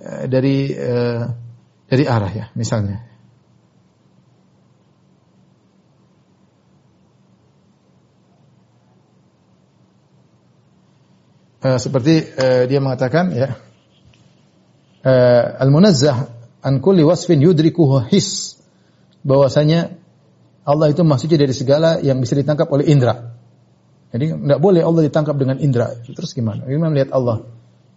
uh, 0.00 0.24
dari 0.28 0.56
uh, 0.76 1.24
dari 1.88 2.04
arah 2.04 2.32
ya 2.32 2.46
misalnya 2.52 3.00
uh, 11.64 11.78
seperti 11.80 12.36
dia 12.68 12.80
mengatakan 12.84 13.32
ya 13.32 13.48
al-munazzah 15.58 16.28
an 16.60 16.84
kulli 16.84 17.00
wasfin 17.00 17.40
yudrikuhu 17.40 18.04
his 18.12 18.60
bahwasanya 19.24 19.96
Allah 20.68 20.92
itu 20.92 21.00
maksudnya 21.00 21.40
dari 21.40 21.56
segala 21.56 21.96
yang 22.04 22.20
bisa 22.20 22.36
ditangkap 22.36 22.68
oleh 22.68 22.92
indera. 22.92 23.37
Jadi 24.08 24.32
tidak 24.32 24.60
boleh 24.60 24.80
Allah 24.80 25.02
ditangkap 25.04 25.36
dengan 25.36 25.60
indera. 25.60 25.92
Terus 26.00 26.32
gimana? 26.32 26.64
Gimana 26.64 26.90
melihat 26.92 27.12
Allah? 27.12 27.44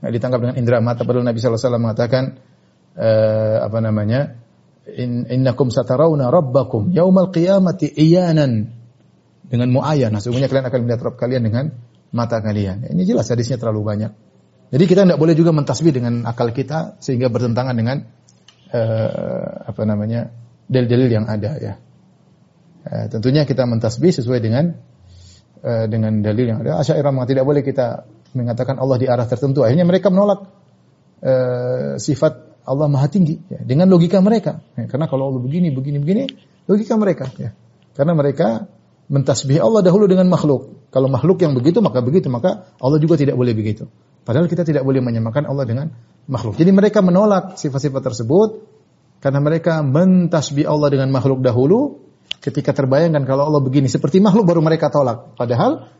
Nggak 0.04 0.12
ditangkap 0.18 0.40
dengan 0.44 0.56
indera 0.60 0.78
mata. 0.84 1.08
Padahal 1.08 1.24
Nabi 1.24 1.40
SAW 1.40 1.80
mengatakan 1.80 2.24
uh, 3.00 3.58
apa 3.64 3.80
namanya? 3.80 4.42
In, 4.92 5.30
innakum 5.30 5.70
satarawna 5.70 6.34
rabbakum 6.34 6.90
yaumal 6.92 7.30
qiyamati 7.32 7.88
iyanan 7.96 8.76
dengan 9.48 9.70
muayyan. 9.72 10.12
Sesungguhnya 10.20 10.52
kalian 10.52 10.68
akan 10.68 10.80
melihat 10.84 11.02
Rabb 11.06 11.18
kalian 11.22 11.44
dengan 11.48 11.66
mata 12.12 12.44
kalian. 12.44 12.92
Ini 12.92 13.04
jelas 13.08 13.32
hadisnya 13.32 13.56
terlalu 13.56 13.84
banyak. 13.88 14.12
Jadi 14.72 14.84
kita 14.88 15.04
tidak 15.04 15.20
boleh 15.20 15.36
juga 15.36 15.52
mentasbih 15.52 15.92
dengan 15.92 16.24
akal 16.24 16.56
kita 16.56 17.00
sehingga 17.04 17.28
bertentangan 17.28 17.76
dengan 17.76 18.08
uh, 18.72 19.68
apa 19.68 19.82
namanya 19.84 20.32
dalil-dalil 20.72 21.10
yang 21.12 21.26
ada 21.28 21.52
ya. 21.60 21.74
Uh, 22.88 23.06
tentunya 23.12 23.44
kita 23.44 23.68
mentasbih 23.68 24.16
sesuai 24.16 24.40
dengan 24.40 24.80
uh, 25.62 25.86
dengan 25.88 26.20
dalil 26.22 26.46
yang 26.52 26.60
ada. 26.66 26.82
Asy'ariyah 26.82 27.14
memang 27.14 27.30
tidak 27.30 27.46
boleh 27.46 27.62
kita 27.62 28.06
mengatakan 28.36 28.80
Allah 28.80 28.98
di 29.00 29.08
arah 29.08 29.26
tertentu. 29.28 29.64
Akhirnya 29.64 29.86
mereka 29.88 30.10
menolak 30.14 30.50
uh, 31.24 31.96
sifat 31.98 32.64
Allah 32.66 32.88
Maha 32.88 33.10
Tinggi 33.10 33.42
ya, 33.50 33.60
dengan 33.66 33.90
logika 33.90 34.22
mereka. 34.22 34.62
Ya, 34.78 34.86
karena 34.86 35.10
kalau 35.10 35.34
Allah 35.34 35.42
begini, 35.42 35.74
begini, 35.74 35.98
begini, 35.98 36.24
logika 36.70 36.94
mereka 36.96 37.26
ya. 37.38 37.52
Karena 37.98 38.14
mereka 38.16 38.70
mentasbih 39.12 39.60
Allah 39.60 39.84
dahulu 39.84 40.08
dengan 40.08 40.30
makhluk. 40.32 40.88
Kalau 40.94 41.12
makhluk 41.12 41.44
yang 41.44 41.52
begitu 41.58 41.84
maka 41.84 42.00
begitu, 42.00 42.32
maka 42.32 42.72
Allah 42.80 43.00
juga 43.02 43.20
tidak 43.20 43.36
boleh 43.36 43.52
begitu. 43.52 43.90
Padahal 44.22 44.46
kita 44.46 44.62
tidak 44.62 44.86
boleh 44.86 45.02
menyamakan 45.02 45.50
Allah 45.50 45.66
dengan 45.66 45.88
makhluk. 46.30 46.56
Jadi 46.56 46.72
mereka 46.72 47.02
menolak 47.02 47.58
sifat-sifat 47.58 48.02
tersebut 48.06 48.50
karena 49.20 49.40
mereka 49.42 49.82
mentasbih 49.82 50.70
Allah 50.70 50.94
dengan 50.94 51.10
makhluk 51.10 51.42
dahulu. 51.42 52.11
Ketika 52.40 52.72
terbayangkan 52.72 53.28
kalau 53.28 53.52
Allah 53.52 53.62
begini 53.62 53.92
seperti 53.92 54.24
makhluk 54.24 54.48
baru 54.48 54.62
mereka 54.64 54.88
tolak. 54.88 55.36
Padahal 55.36 55.92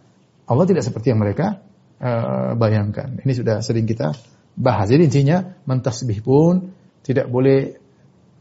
Allah 0.48 0.66
tidak 0.66 0.88
seperti 0.88 1.12
yang 1.14 1.22
mereka 1.22 1.62
uh, 2.02 2.56
bayangkan. 2.58 3.20
Ini 3.22 3.34
sudah 3.36 3.60
sering 3.62 3.86
kita 3.86 4.16
bahas. 4.58 4.90
Jadi 4.90 5.08
intinya 5.08 5.58
mentasbih 5.68 6.24
pun 6.24 6.74
tidak 7.06 7.30
boleh 7.30 7.78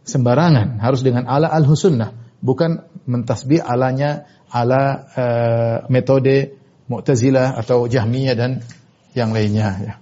sembarangan, 0.04 0.80
harus 0.80 1.04
dengan 1.04 1.28
ala 1.28 1.52
al-husunnah, 1.52 2.40
bukan 2.40 2.82
mentasbih 3.04 3.60
alanya 3.60 4.26
ala 4.50 4.82
uh, 5.12 5.76
metode 5.92 6.56
Mu'tazilah 6.90 7.54
atau 7.54 7.86
Jahmiyah 7.86 8.34
dan 8.34 8.66
yang 9.14 9.30
lainnya 9.30 9.68
ya. 9.78 9.94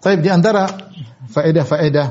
Tapi 0.00 0.24
di 0.24 0.32
antara 0.32 0.64
faedah-faedah 1.28 2.06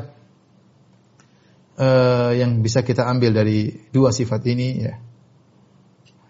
uh, 1.81 2.31
yang 2.37 2.61
bisa 2.61 2.85
kita 2.85 3.09
ambil 3.09 3.33
dari 3.33 3.89
dua 3.89 4.13
sifat 4.13 4.41
ini 4.45 4.67
ya. 4.85 4.93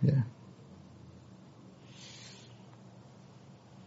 Ya. 0.04 0.20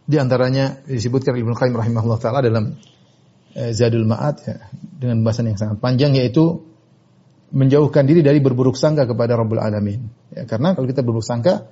Di 0.03 0.19
antaranya 0.19 0.83
disebutkan 0.83 1.31
Ibnu 1.31 1.55
Qayyim 1.55 1.79
rahimahullah 1.79 2.19
taala 2.19 2.43
dalam 2.43 2.75
uh, 3.55 3.71
Zadul 3.71 4.03
Ma'ad 4.03 4.35
ya, 4.43 4.57
dengan 4.99 5.23
bahasan 5.23 5.47
yang 5.47 5.57
sangat 5.57 5.79
panjang 5.79 6.11
yaitu 6.19 6.59
menjauhkan 7.53 8.03
diri 8.09 8.25
dari 8.25 8.41
berburuk 8.41 8.75
sangka 8.75 9.05
kepada 9.05 9.37
Rabbul 9.37 9.61
Alamin. 9.61 10.09
Ya, 10.33 10.43
karena 10.49 10.73
kalau 10.73 10.89
kita 10.89 11.05
berburuk 11.05 11.23
sangka, 11.23 11.69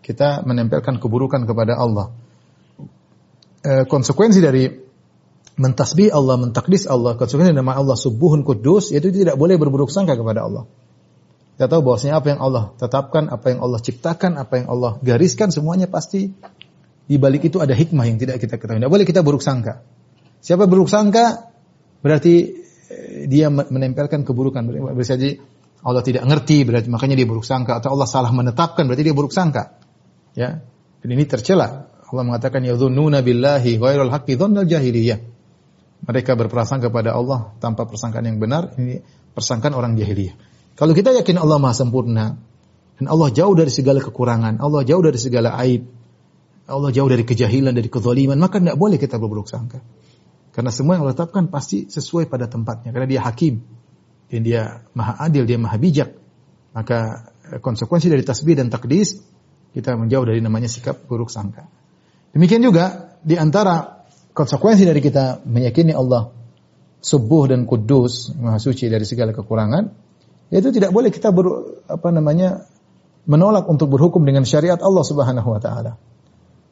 kita 0.00 0.46
menempelkan 0.46 1.02
keburukan 1.02 1.42
kepada 1.42 1.74
Allah. 1.74 2.14
E, 3.66 3.82
konsekuensi 3.90 4.38
dari 4.38 4.70
mentasbih 5.58 6.14
Allah, 6.14 6.38
mentakdis 6.38 6.86
Allah, 6.86 7.18
konsekuensi 7.18 7.50
nama 7.50 7.74
Allah 7.74 7.98
subuhun 7.98 8.46
kudus, 8.46 8.94
yaitu 8.94 9.10
tidak 9.10 9.34
boleh 9.34 9.58
berburuk 9.58 9.90
sangka 9.90 10.14
kepada 10.14 10.46
Allah. 10.46 10.70
Kita 11.58 11.66
tahu 11.66 11.90
bahwasanya 11.90 12.22
apa 12.22 12.26
yang 12.30 12.38
Allah 12.38 12.70
tetapkan, 12.78 13.26
apa 13.34 13.50
yang 13.50 13.58
Allah 13.66 13.82
ciptakan, 13.82 14.38
apa 14.38 14.62
yang 14.62 14.70
Allah 14.70 15.02
gariskan, 15.02 15.50
semuanya 15.50 15.90
pasti 15.90 16.30
di 17.10 17.16
balik 17.18 17.50
itu 17.50 17.58
ada 17.58 17.74
hikmah 17.74 18.06
yang 18.06 18.14
tidak 18.14 18.38
kita 18.38 18.62
ketahui. 18.62 18.78
Tidak 18.78 18.86
boleh 18.86 19.02
kita 19.02 19.26
buruk 19.26 19.42
sangka. 19.42 19.82
Siapa 20.38 20.70
buruk 20.70 20.86
sangka, 20.86 21.50
berarti 21.98 22.62
dia 23.26 23.50
menempelkan 23.50 24.22
keburukan. 24.22 24.62
Bisa 24.94 25.18
jadi 25.18 25.34
Allah 25.82 26.06
tidak 26.06 26.30
ngerti 26.30 26.62
berarti 26.62 26.86
makanya 26.94 27.18
dia 27.18 27.26
buruk 27.26 27.42
sangka 27.42 27.82
atau 27.82 27.90
Allah 27.94 28.06
salah 28.06 28.30
menetapkan 28.30 28.86
berarti 28.86 29.02
dia 29.02 29.14
buruk 29.18 29.34
sangka. 29.34 29.82
Ya. 30.38 30.62
Dan 31.02 31.08
ini 31.10 31.26
tercela. 31.26 31.90
Allah 31.90 32.22
mengatakan 32.22 32.62
ya 32.62 32.78
dzunnuna 32.78 33.18
billahi 33.18 33.82
ghairal 33.82 34.14
haqqi 34.14 34.38
dzannal 34.38 34.62
jahiliyah. 34.62 35.18
Mereka 36.06 36.38
berprasangka 36.38 36.86
kepada 36.86 37.18
Allah 37.18 37.50
tanpa 37.58 37.82
persangkaan 37.82 38.30
yang 38.30 38.38
benar, 38.38 38.78
ini 38.78 39.02
persangkaan 39.34 39.74
orang 39.74 39.98
jahiliyah. 39.98 40.38
Kalau 40.78 40.94
kita 40.94 41.10
yakin 41.10 41.42
Allah 41.42 41.58
Maha 41.58 41.74
sempurna 41.74 42.38
dan 43.02 43.06
Allah 43.10 43.34
jauh 43.34 43.50
dari 43.58 43.74
segala 43.74 43.98
kekurangan, 43.98 44.62
Allah 44.62 44.86
jauh 44.86 45.02
dari 45.02 45.18
segala 45.18 45.58
aib, 45.66 45.90
Allah 46.70 46.94
jauh 46.94 47.10
dari 47.10 47.26
kejahilan, 47.26 47.74
dari 47.74 47.90
kezaliman, 47.90 48.38
maka 48.38 48.62
tidak 48.62 48.78
boleh 48.78 48.94
kita 48.94 49.18
berburuk 49.18 49.50
sangka. 49.50 49.82
Karena 50.54 50.70
semua 50.70 50.94
yang 50.94 51.02
Allah 51.02 51.18
tetapkan 51.18 51.50
pasti 51.50 51.90
sesuai 51.90 52.30
pada 52.30 52.46
tempatnya. 52.46 52.94
Karena 52.94 53.10
dia 53.10 53.22
hakim. 53.26 53.58
Dan 54.28 54.44
dia 54.44 54.84
maha 54.94 55.18
adil, 55.26 55.48
dia 55.48 55.58
maha 55.58 55.80
bijak. 55.80 56.14
Maka 56.76 57.30
eh, 57.48 57.58
konsekuensi 57.58 58.06
dari 58.12 58.22
tasbih 58.22 58.54
dan 58.54 58.70
takdis, 58.70 59.18
kita 59.74 59.98
menjauh 59.98 60.26
dari 60.30 60.38
namanya 60.38 60.70
sikap 60.70 61.10
buruk 61.10 61.32
sangka. 61.32 61.66
Demikian 62.36 62.62
juga 62.62 63.16
di 63.24 63.34
antara 63.34 64.04
konsekuensi 64.30 64.84
dari 64.86 65.00
kita 65.02 65.42
meyakini 65.42 65.90
Allah 65.90 66.30
subuh 67.00 67.48
dan 67.48 67.64
kudus, 67.64 68.34
maha 68.36 68.60
suci 68.60 68.90
dari 68.90 69.06
segala 69.08 69.32
kekurangan, 69.32 70.07
yaitu 70.48 70.72
tidak 70.72 70.90
boleh 70.92 71.12
kita 71.12 71.28
ber, 71.32 71.46
apa 71.88 72.08
namanya 72.08 72.64
menolak 73.28 73.68
untuk 73.68 73.92
berhukum 73.92 74.24
dengan 74.24 74.48
syariat 74.48 74.80
Allah 74.80 75.04
Subhanahu 75.04 75.48
wa 75.48 75.60
taala. 75.60 76.00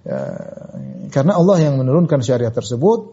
Ya, 0.07 0.21
karena 1.13 1.37
Allah 1.37 1.57
yang 1.61 1.77
menurunkan 1.77 2.25
syariat 2.25 2.55
tersebut, 2.55 3.13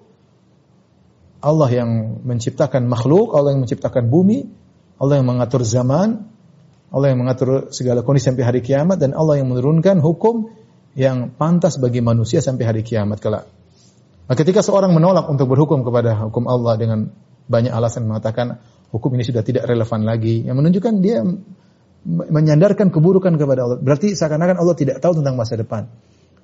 Allah 1.43 1.70
yang 1.74 2.24
menciptakan 2.24 2.88
makhluk, 2.88 3.36
Allah 3.36 3.51
yang 3.51 3.68
menciptakan 3.68 4.07
bumi, 4.07 4.47
Allah 4.95 5.20
yang 5.20 5.28
mengatur 5.28 5.68
zaman, 5.68 6.32
Allah 6.93 7.07
yang 7.11 7.20
mengatur 7.20 7.74
segala 7.76 8.05
kondisi 8.05 8.32
sampai 8.32 8.45
hari 8.47 8.61
kiamat 8.64 9.01
dan 9.01 9.11
Allah 9.11 9.43
yang 9.43 9.51
menurunkan 9.51 9.99
hukum 9.99 10.53
yang 10.93 11.34
pantas 11.34 11.82
bagi 11.82 11.99
manusia 11.99 12.39
sampai 12.39 12.64
hari 12.64 12.82
kiamat 12.86 13.20
kelak. 13.20 13.49
Nah, 14.30 14.36
ketika 14.39 14.64
seorang 14.64 14.95
menolak 14.95 15.28
untuk 15.28 15.51
berhukum 15.51 15.84
kepada 15.84 16.16
hukum 16.30 16.47
Allah 16.47 16.80
dengan 16.80 17.11
banyak 17.49 17.74
alasan 17.76 18.07
mengatakan 18.07 18.64
hukum 18.94 19.10
ini 19.18 19.26
sudah 19.26 19.41
tidak 19.41 19.66
relevan 19.66 20.06
lagi, 20.06 20.46
yang 20.46 20.62
menunjukkan 20.62 20.94
dia 21.02 21.26
menyandarkan 22.06 22.94
keburukan 22.94 23.34
kepada 23.39 23.66
Allah. 23.66 23.78
Berarti 23.82 24.14
seakan-akan 24.14 24.60
Allah 24.60 24.76
tidak 24.78 25.02
tahu 25.02 25.18
tentang 25.18 25.34
masa 25.39 25.58
depan. 25.58 25.89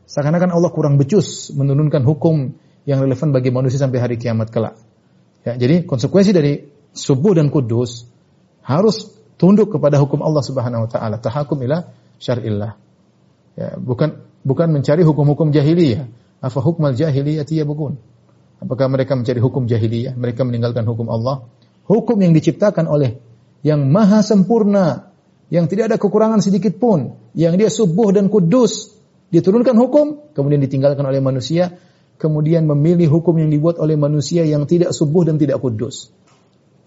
Seakan-akan 0.09 0.49
Allah 0.55 0.73
kurang 0.73 0.97
becus 0.97 1.53
menurunkan 1.53 2.01
hukum 2.01 2.57
yang 2.89 3.03
relevan 3.03 3.29
bagi 3.29 3.53
manusia 3.53 3.77
sampai 3.77 4.01
hari 4.01 4.15
kiamat 4.17 4.49
kelak. 4.49 4.79
Ya, 5.45 5.53
jadi 5.59 5.85
konsekuensi 5.85 6.31
dari 6.33 6.65
subuh 6.95 7.37
dan 7.37 7.53
kudus 7.53 8.09
harus 8.65 9.13
tunduk 9.37 9.69
kepada 9.69 10.01
hukum 10.01 10.25
Allah 10.25 10.41
Subhanahu 10.41 10.87
wa 10.87 10.89
taala, 10.89 11.21
tahakum 11.21 11.61
ila 11.61 11.91
syar'illah. 12.17 12.73
Ya, 13.59 13.77
bukan 13.77 14.25
bukan 14.41 14.67
mencari 14.73 15.05
hukum-hukum 15.05 15.53
jahiliyah. 15.53 16.07
Apa 16.39 16.63
hukmal 16.63 16.95
jahiliyah 16.95 17.43
bukun? 17.67 17.99
Apakah 18.59 18.87
mereka 18.91 19.15
mencari 19.15 19.39
hukum 19.43 19.67
jahiliyah? 19.67 20.15
Mereka 20.15 20.43
meninggalkan 20.47 20.87
hukum 20.87 21.11
Allah. 21.11 21.47
Hukum 21.89 22.21
yang 22.21 22.37
diciptakan 22.37 22.85
oleh 22.85 23.17
yang 23.65 23.89
maha 23.89 24.21
sempurna, 24.21 25.09
yang 25.49 25.65
tidak 25.65 25.89
ada 25.89 25.97
kekurangan 25.97 26.39
sedikit 26.39 26.77
pun, 26.77 27.17
yang 27.33 27.57
dia 27.57 27.73
subuh 27.73 28.13
dan 28.13 28.29
kudus, 28.29 28.99
Diturunkan 29.29 29.77
hukum, 29.77 30.33
kemudian 30.33 30.57
ditinggalkan 30.57 31.05
oleh 31.05 31.21
manusia, 31.21 31.77
kemudian 32.17 32.65
memilih 32.65 33.13
hukum 33.13 33.37
yang 33.37 33.53
dibuat 33.53 33.77
oleh 33.77 33.93
manusia 33.93 34.41
yang 34.41 34.65
tidak 34.65 34.89
subuh 34.89 35.21
dan 35.21 35.37
tidak 35.37 35.61
kudus. 35.61 36.09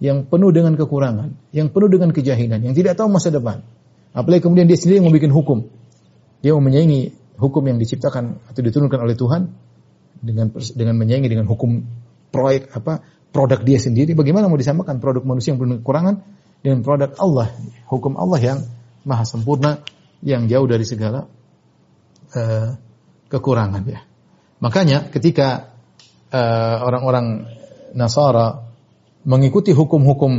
Yang 0.02 0.26
penuh 0.26 0.50
dengan 0.50 0.74
kekurangan, 0.74 1.38
yang 1.54 1.70
penuh 1.70 1.86
dengan 1.86 2.10
kejahilan, 2.10 2.58
yang 2.58 2.74
tidak 2.74 2.98
tahu 2.98 3.06
masa 3.06 3.30
depan. 3.30 3.62
Apalagi 4.10 4.42
kemudian 4.42 4.66
dia 4.66 4.74
sendiri 4.74 4.98
yang 4.98 5.06
membuat 5.06 5.30
hukum. 5.30 5.70
Dia 6.42 6.58
mau 6.58 6.62
menyaingi 6.66 7.14
hukum 7.38 7.62
yang 7.62 7.78
diciptakan 7.78 8.42
atau 8.50 8.60
diturunkan 8.60 8.98
oleh 8.98 9.14
Tuhan 9.14 9.46
dengan 10.18 10.50
dengan 10.74 10.94
menyaingi 10.98 11.30
dengan 11.30 11.46
hukum 11.46 11.86
proyek 12.34 12.74
apa 12.74 13.06
produk 13.32 13.64
dia 13.64 13.80
sendiri. 13.80 14.12
Bagaimana 14.12 14.46
mau 14.46 14.60
disamakan 14.60 15.00
produk 15.00 15.24
manusia 15.24 15.56
yang 15.56 15.60
penuh 15.64 15.80
kekurangan 15.80 16.20
dengan 16.60 16.84
produk 16.84 17.10
Allah, 17.18 17.48
hukum 17.88 18.14
Allah 18.20 18.38
yang 18.38 18.58
maha 19.02 19.24
sempurna, 19.26 19.82
yang 20.22 20.46
jauh 20.46 20.68
dari 20.68 20.86
segala 20.86 21.26
uh, 22.36 22.68
kekurangan 23.26 23.82
ya. 23.88 24.00
Makanya 24.62 25.10
ketika 25.10 25.74
uh, 26.30 26.76
orang-orang 26.86 27.50
Nasara 27.92 28.62
mengikuti 29.26 29.74
hukum-hukum 29.74 30.32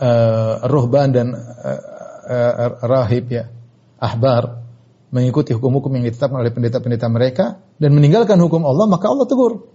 uh, 0.00 0.54
ruhban 0.66 1.08
dan 1.12 1.36
uh, 1.36 1.80
uh, 2.26 2.70
rahib 2.86 3.28
ya, 3.28 3.50
ahbar 4.00 4.64
mengikuti 5.14 5.54
hukum-hukum 5.54 5.94
yang 5.94 6.10
ditetapkan 6.10 6.42
oleh 6.42 6.50
pendeta-pendeta 6.50 7.06
mereka 7.06 7.62
dan 7.78 7.94
meninggalkan 7.94 8.34
hukum 8.40 8.66
Allah, 8.66 8.90
maka 8.90 9.06
Allah 9.06 9.28
tegur. 9.30 9.73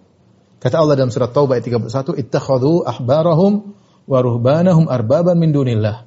Kata 0.59 0.75
Allah 0.75 0.99
dalam 0.99 1.07
surat 1.07 1.31
Taubah 1.31 1.55
ayat 1.55 1.71
31, 1.71 2.19
"Ittakhadhu 2.19 2.83
ahbarahum 2.83 3.71
wa 4.03 4.19
ruhbanahum 4.19 4.91
arbaban 4.91 5.39
min 5.39 5.55
dunillah." 5.55 6.03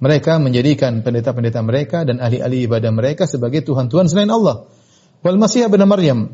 Mereka 0.00 0.40
menjadikan 0.40 1.04
pendeta-pendeta 1.04 1.60
mereka 1.60 2.08
dan 2.08 2.22
ahli-ahli 2.24 2.64
ibadah 2.64 2.88
mereka 2.88 3.28
sebagai 3.28 3.60
Tuhan-Tuhan 3.66 4.08
selain 4.08 4.32
Allah. 4.32 4.64
Wal 5.20 5.36
Masih 5.36 5.68
bin 5.68 5.84
Maryam. 5.84 6.32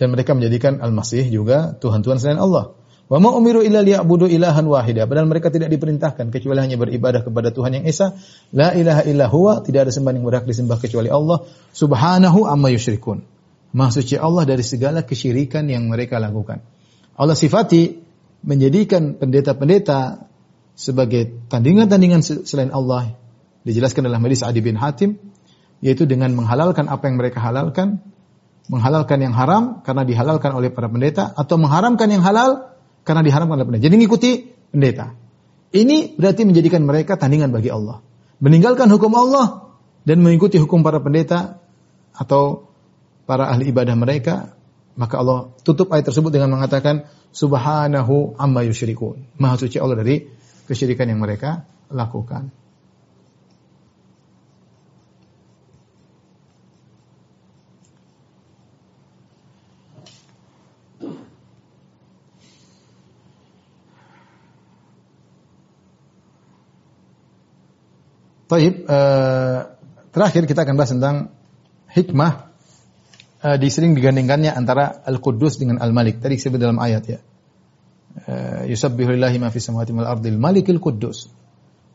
Dan 0.00 0.16
mereka 0.16 0.32
menjadikan 0.32 0.80
Al-Masih 0.80 1.28
juga 1.28 1.76
Tuhan-Tuhan 1.76 2.16
selain 2.16 2.40
Allah. 2.40 2.72
Wa 3.10 3.20
ma 3.20 3.34
umiru 3.36 3.60
illa 3.60 3.84
liya'budu 3.84 4.24
ilahan 4.30 4.64
wahida. 4.64 5.04
Padahal 5.04 5.28
mereka 5.28 5.52
tidak 5.52 5.68
diperintahkan 5.68 6.32
kecuali 6.32 6.62
hanya 6.64 6.80
beribadah 6.80 7.20
kepada 7.20 7.52
Tuhan 7.52 7.82
yang 7.82 7.84
Esa. 7.84 8.16
La 8.56 8.72
ilaha 8.72 9.04
illa 9.04 9.28
huwa. 9.28 9.60
Tidak 9.60 9.84
ada 9.84 9.92
sembahan 9.92 10.22
yang 10.22 10.24
berhak 10.24 10.48
disembah 10.48 10.80
kecuali 10.80 11.12
Allah. 11.12 11.44
Subhanahu 11.76 12.48
amma 12.48 12.72
yusyrikun. 12.72 13.20
Maha 13.70 13.90
suci 13.94 14.18
Allah 14.18 14.42
dari 14.46 14.66
segala 14.66 15.06
kesyirikan 15.06 15.70
yang 15.70 15.86
mereka 15.86 16.18
lakukan. 16.18 16.62
Allah 17.14 17.36
sifati 17.38 18.02
menjadikan 18.42 19.14
pendeta-pendeta 19.14 20.26
sebagai 20.74 21.46
tandingan-tandingan 21.52 22.24
selain 22.24 22.72
Allah 22.72 23.14
dijelaskan 23.62 24.08
dalam 24.08 24.24
hadis 24.24 24.40
Adi 24.40 24.64
bin 24.64 24.80
Hatim 24.80 25.20
yaitu 25.84 26.04
dengan 26.08 26.32
menghalalkan 26.36 26.88
apa 26.88 27.08
yang 27.08 27.16
mereka 27.16 27.40
halalkan, 27.40 28.04
menghalalkan 28.68 29.18
yang 29.20 29.32
haram 29.32 29.80
karena 29.84 30.04
dihalalkan 30.04 30.52
oleh 30.52 30.68
para 30.68 30.88
pendeta 30.88 31.32
atau 31.32 31.56
mengharamkan 31.56 32.08
yang 32.08 32.24
halal 32.24 32.76
karena 33.04 33.24
diharamkan 33.24 33.60
oleh 33.60 33.66
pendeta. 33.68 33.84
Jadi 33.88 33.94
mengikuti 33.96 34.30
pendeta. 34.72 35.16
Ini 35.70 36.18
berarti 36.18 36.42
menjadikan 36.44 36.82
mereka 36.82 37.14
tandingan 37.14 37.54
bagi 37.54 37.70
Allah. 37.70 38.02
Meninggalkan 38.42 38.90
hukum 38.90 39.12
Allah 39.14 39.76
dan 40.02 40.24
mengikuti 40.24 40.56
hukum 40.58 40.80
para 40.82 40.98
pendeta 40.98 41.60
atau 42.16 42.69
para 43.30 43.46
ahli 43.46 43.70
ibadah 43.70 43.94
mereka, 43.94 44.58
maka 44.98 45.22
Allah 45.22 45.54
tutup 45.62 45.94
ayat 45.94 46.10
tersebut 46.10 46.34
dengan 46.34 46.50
mengatakan 46.50 47.06
subhanahu 47.30 48.34
amma 48.34 48.66
yusyrikun. 48.66 49.38
Maha 49.38 49.54
suci 49.54 49.78
Allah 49.78 50.02
dari 50.02 50.26
kesyirikan 50.66 51.06
yang 51.06 51.22
mereka 51.22 51.62
lakukan. 51.94 52.50
Taib, 68.50 68.82
uh, 68.90 69.78
terakhir 70.10 70.42
kita 70.50 70.66
akan 70.66 70.74
bahas 70.74 70.90
tentang 70.90 71.30
hikmah 71.94 72.49
uh, 73.44 73.56
disering 73.56 73.96
digandingkannya 73.96 74.52
antara 74.52 75.04
Al-Quddus 75.04 75.60
dengan 75.60 75.80
Al-Malik. 75.80 76.20
Tadi 76.20 76.36
disebut 76.36 76.60
dalam 76.60 76.78
ayat 76.80 77.04
ya. 77.08 77.20
Eh, 78.10 78.74
yusabbihu 78.74 79.14
lillahi 79.14 79.38
ma 79.38 79.54
fis 79.54 79.70
samawati 79.70 79.94
wal 79.94 80.10
ardil 80.10 80.34
malikil 80.34 80.82
quddus. 80.82 81.30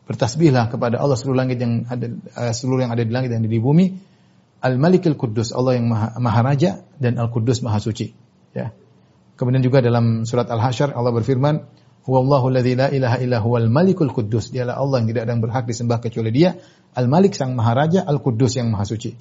Bertasbihlah 0.07 0.71
kepada 0.71 1.01
Allah 1.01 1.19
seluruh 1.19 1.43
langit 1.43 1.57
yang 1.57 1.83
ada 1.89 2.07
uh, 2.37 2.53
seluruh 2.53 2.85
yang 2.85 2.93
ada 2.93 3.01
di 3.01 3.09
langit 3.09 3.33
dan 3.33 3.41
di 3.41 3.57
bumi. 3.57 4.15
Al 4.61 4.81
Malikil 4.81 5.13
Quddus, 5.13 5.53
Allah 5.53 5.77
yang 5.77 5.89
Maha, 5.89 6.17
Maharaja 6.17 6.81
dan 6.97 7.21
Al 7.21 7.29
Quddus 7.29 7.61
Maha 7.61 7.77
Suci. 7.77 8.13
Ya. 8.53 8.73
Kemudian 9.37 9.61
juga 9.61 9.81
dalam 9.81 10.25
surat 10.25 10.49
Al 10.49 10.57
Hasyr 10.57 10.93
Allah 10.93 11.13
berfirman, 11.13 11.69
Huwallahu 12.05 12.53
la 12.53 12.61
ilaha 12.61 13.17
illa 13.21 13.41
huwal 13.41 13.69
Malikul 13.69 14.13
Quddus. 14.13 14.53
Dialah 14.53 14.77
Allah 14.77 15.01
yang 15.01 15.09
tidak 15.09 15.21
ada 15.25 15.31
yang 15.37 15.41
berhak 15.41 15.65
disembah 15.65 15.97
kecuali 16.01 16.29
Dia, 16.29 16.53
Al 16.93 17.09
Malik 17.09 17.33
sang 17.33 17.57
Maharaja, 17.57 18.05
Al 18.05 18.21
Quddus 18.21 18.57
yang 18.57 18.69
Maha 18.69 18.85
Suci. 18.85 19.13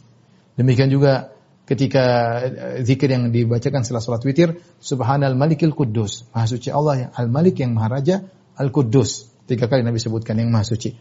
Demikian 0.56 0.88
juga 0.88 1.33
ketika 1.64 2.04
eh, 2.44 2.84
zikir 2.84 3.08
yang 3.08 3.32
dibacakan 3.32 3.82
setelah 3.82 4.04
salat 4.04 4.24
witir, 4.24 4.60
Subhanal 4.80 5.36
Malikil 5.36 5.72
Quddus, 5.72 6.28
Maha 6.32 6.46
suci 6.48 6.68
Allah 6.68 7.08
yang 7.08 7.10
Al 7.16 7.28
Malik 7.32 7.60
yang 7.60 7.72
Maha 7.72 8.00
Raja, 8.00 8.16
Al 8.56 8.68
Quddus. 8.68 9.32
Tiga 9.44 9.68
kali 9.68 9.84
Nabi 9.84 10.00
sebutkan 10.00 10.36
yang 10.40 10.52
Maha 10.52 10.64
suci. 10.64 10.92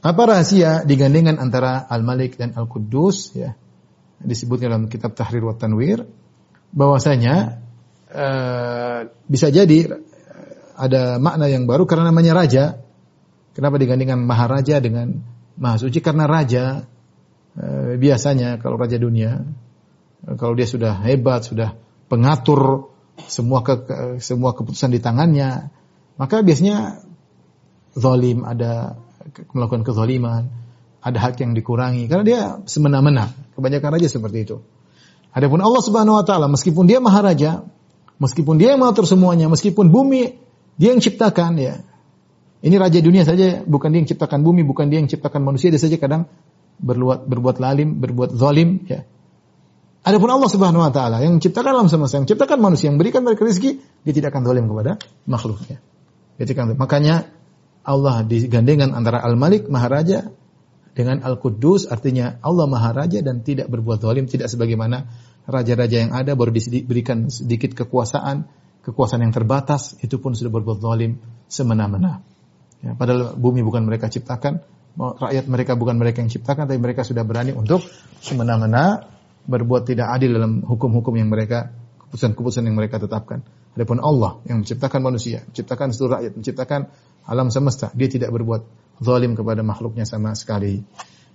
Apa 0.00 0.22
rahasia 0.24 0.82
digandengkan 0.86 1.38
antara 1.38 1.86
Al 1.86 2.02
Malik 2.02 2.38
dan 2.38 2.54
Al 2.58 2.66
Quddus 2.66 3.38
ya? 3.38 3.54
Disebutkan 4.20 4.68
dalam 4.68 4.86
kitab 4.92 5.16
Tahrir 5.16 5.40
wa 5.40 5.56
Tanwir 5.56 6.04
bahwasanya 6.76 7.64
uh, 8.12 9.08
bisa 9.26 9.48
jadi 9.48 9.88
eh, 9.88 9.96
ada 10.76 11.16
makna 11.16 11.48
yang 11.48 11.64
baru 11.64 11.88
karena 11.88 12.12
namanya 12.12 12.36
raja. 12.36 12.64
Kenapa 13.50 13.80
digandingkan 13.82 14.20
Maharaja 14.22 14.78
dengan 14.78 15.24
Maha 15.58 15.76
Suci? 15.80 15.98
Karena 16.04 16.28
raja 16.28 16.84
uh, 17.56 17.96
biasanya 17.96 18.60
kalau 18.60 18.76
raja 18.76 19.00
dunia 19.00 19.40
kalau 20.24 20.52
dia 20.52 20.68
sudah 20.68 21.00
hebat, 21.00 21.44
sudah 21.46 21.76
pengatur 22.10 22.92
semua 23.24 23.64
ke, 23.64 23.74
semua 24.20 24.52
keputusan 24.52 24.92
di 24.92 25.00
tangannya, 25.00 25.72
maka 26.20 26.44
biasanya 26.44 27.00
zalim 27.96 28.44
ada 28.44 29.00
melakukan 29.52 29.84
kezaliman, 29.84 30.48
ada 31.00 31.18
hak 31.20 31.40
yang 31.40 31.56
dikurangi 31.56 32.06
karena 32.08 32.24
dia 32.24 32.40
semena-mena. 32.68 33.32
Kebanyakan 33.56 33.96
raja 33.96 34.08
seperti 34.08 34.38
itu. 34.44 34.56
Adapun 35.30 35.60
Allah 35.62 35.82
Subhanahu 35.84 36.18
wa 36.20 36.24
taala 36.24 36.46
meskipun 36.50 36.84
dia 36.84 36.98
maharaja, 36.98 37.64
meskipun 38.20 38.60
dia 38.60 38.76
yang 38.76 38.80
mengatur 38.82 39.08
semuanya, 39.08 39.48
meskipun 39.48 39.88
bumi 39.88 40.36
dia 40.76 40.92
yang 40.92 41.00
ciptakan 41.00 41.56
ya. 41.60 41.74
Ini 42.60 42.76
raja 42.76 43.00
dunia 43.00 43.24
saja, 43.24 43.64
bukan 43.64 43.88
dia 43.88 44.04
yang 44.04 44.08
ciptakan 44.12 44.44
bumi, 44.44 44.60
bukan 44.68 44.92
dia 44.92 45.00
yang 45.00 45.08
ciptakan 45.08 45.40
manusia, 45.40 45.72
dia 45.72 45.80
saja 45.80 45.96
kadang 45.96 46.28
berbuat 46.76 47.24
berbuat 47.24 47.56
lalim, 47.56 47.96
berbuat 48.00 48.36
zalim 48.36 48.84
ya. 48.84 49.08
Adapun 50.00 50.32
Allah 50.32 50.48
Subhanahu 50.48 50.80
wa 50.80 50.88
taala 50.88 51.20
yang 51.20 51.36
menciptakan 51.36 51.76
alam 51.76 51.88
semesta, 51.92 52.16
yang 52.16 52.24
menciptakan 52.24 52.56
manusia, 52.56 52.88
yang 52.88 52.96
berikan 52.96 53.20
mereka 53.20 53.44
rezeki, 53.44 53.84
dia 54.08 54.12
tidak 54.16 54.32
akan 54.32 54.48
zalim 54.48 54.64
kepada 54.64 54.96
makhluknya. 55.28 55.76
Tidak 56.40 56.56
Makanya 56.80 57.28
Allah 57.84 58.24
digandengkan 58.24 58.96
antara 58.96 59.20
Al-Malik, 59.20 59.68
Maharaja 59.68 60.32
dengan 60.96 61.20
Al-Quddus 61.20 61.92
artinya 61.92 62.40
Allah 62.40 62.64
Maha 62.64 62.96
Raja 62.96 63.20
dan 63.20 63.44
tidak 63.44 63.68
berbuat 63.68 64.00
zalim, 64.00 64.24
tidak 64.24 64.48
sebagaimana 64.48 65.04
raja-raja 65.44 66.08
yang 66.08 66.12
ada 66.16 66.32
baru 66.32 66.48
diberikan 66.48 67.28
sedikit 67.28 67.76
kekuasaan, 67.76 68.48
kekuasaan 68.80 69.20
yang 69.20 69.36
terbatas 69.36 70.00
itu 70.00 70.16
pun 70.16 70.32
sudah 70.32 70.48
berbuat 70.48 70.80
zalim 70.80 71.20
semena-mena. 71.44 72.24
Ya, 72.80 72.96
padahal 72.96 73.36
bumi 73.36 73.60
bukan 73.60 73.84
mereka 73.84 74.08
ciptakan, 74.08 74.64
rakyat 74.96 75.44
mereka 75.44 75.76
bukan 75.76 76.00
mereka 76.00 76.24
yang 76.24 76.32
ciptakan, 76.32 76.64
tapi 76.64 76.80
mereka 76.80 77.04
sudah 77.04 77.20
berani 77.20 77.52
untuk 77.52 77.84
semena-mena 78.24 79.19
berbuat 79.46 79.88
tidak 79.88 80.12
adil 80.12 80.36
dalam 80.36 80.64
hukum-hukum 80.64 81.16
yang 81.16 81.28
mereka 81.32 81.72
keputusan-keputusan 82.06 82.66
yang 82.66 82.76
mereka 82.76 82.98
tetapkan. 82.98 83.46
Adapun 83.78 84.02
Allah 84.02 84.42
yang 84.50 84.66
menciptakan 84.66 85.00
manusia, 85.00 85.46
menciptakan 85.46 85.94
seluruh 85.94 86.18
rakyat, 86.18 86.32
menciptakan 86.34 86.80
alam 87.30 87.54
semesta, 87.54 87.94
dia 87.94 88.10
tidak 88.10 88.34
berbuat 88.34 88.66
zalim 88.98 89.38
kepada 89.38 89.62
makhluknya 89.62 90.02
sama 90.02 90.34
sekali. 90.34 90.82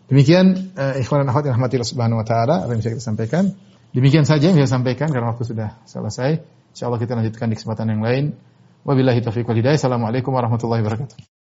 Demikian 0.05 0.75
uh, 0.77 1.01
ikhwan 1.01 1.25
dan 1.25 1.33
akhwat 1.33 1.49
yang 1.49 1.87
Subhanahu 1.87 2.21
wa 2.21 2.27
taala 2.27 2.67
apa 2.67 2.75
yang 2.75 2.79
bisa 2.83 2.93
kita 2.93 3.01
sampaikan. 3.01 3.55
Demikian 3.95 4.27
saja 4.27 4.51
yang 4.51 4.59
saya 4.59 4.69
sampaikan 4.69 5.09
karena 5.09 5.31
waktu 5.31 5.47
sudah 5.47 5.81
selesai. 5.87 6.43
Insyaallah 6.75 6.99
kita 6.99 7.15
lanjutkan 7.15 7.47
di 7.47 7.55
kesempatan 7.55 7.95
yang 7.95 8.03
lain. 8.03 8.35
Wabillahi 8.83 9.23
taufiq 9.23 9.47
wal 9.47 9.57
hidayah. 9.57 9.79
Assalamualaikum 9.79 10.35
warahmatullahi 10.35 10.83
wabarakatuh. 10.83 11.34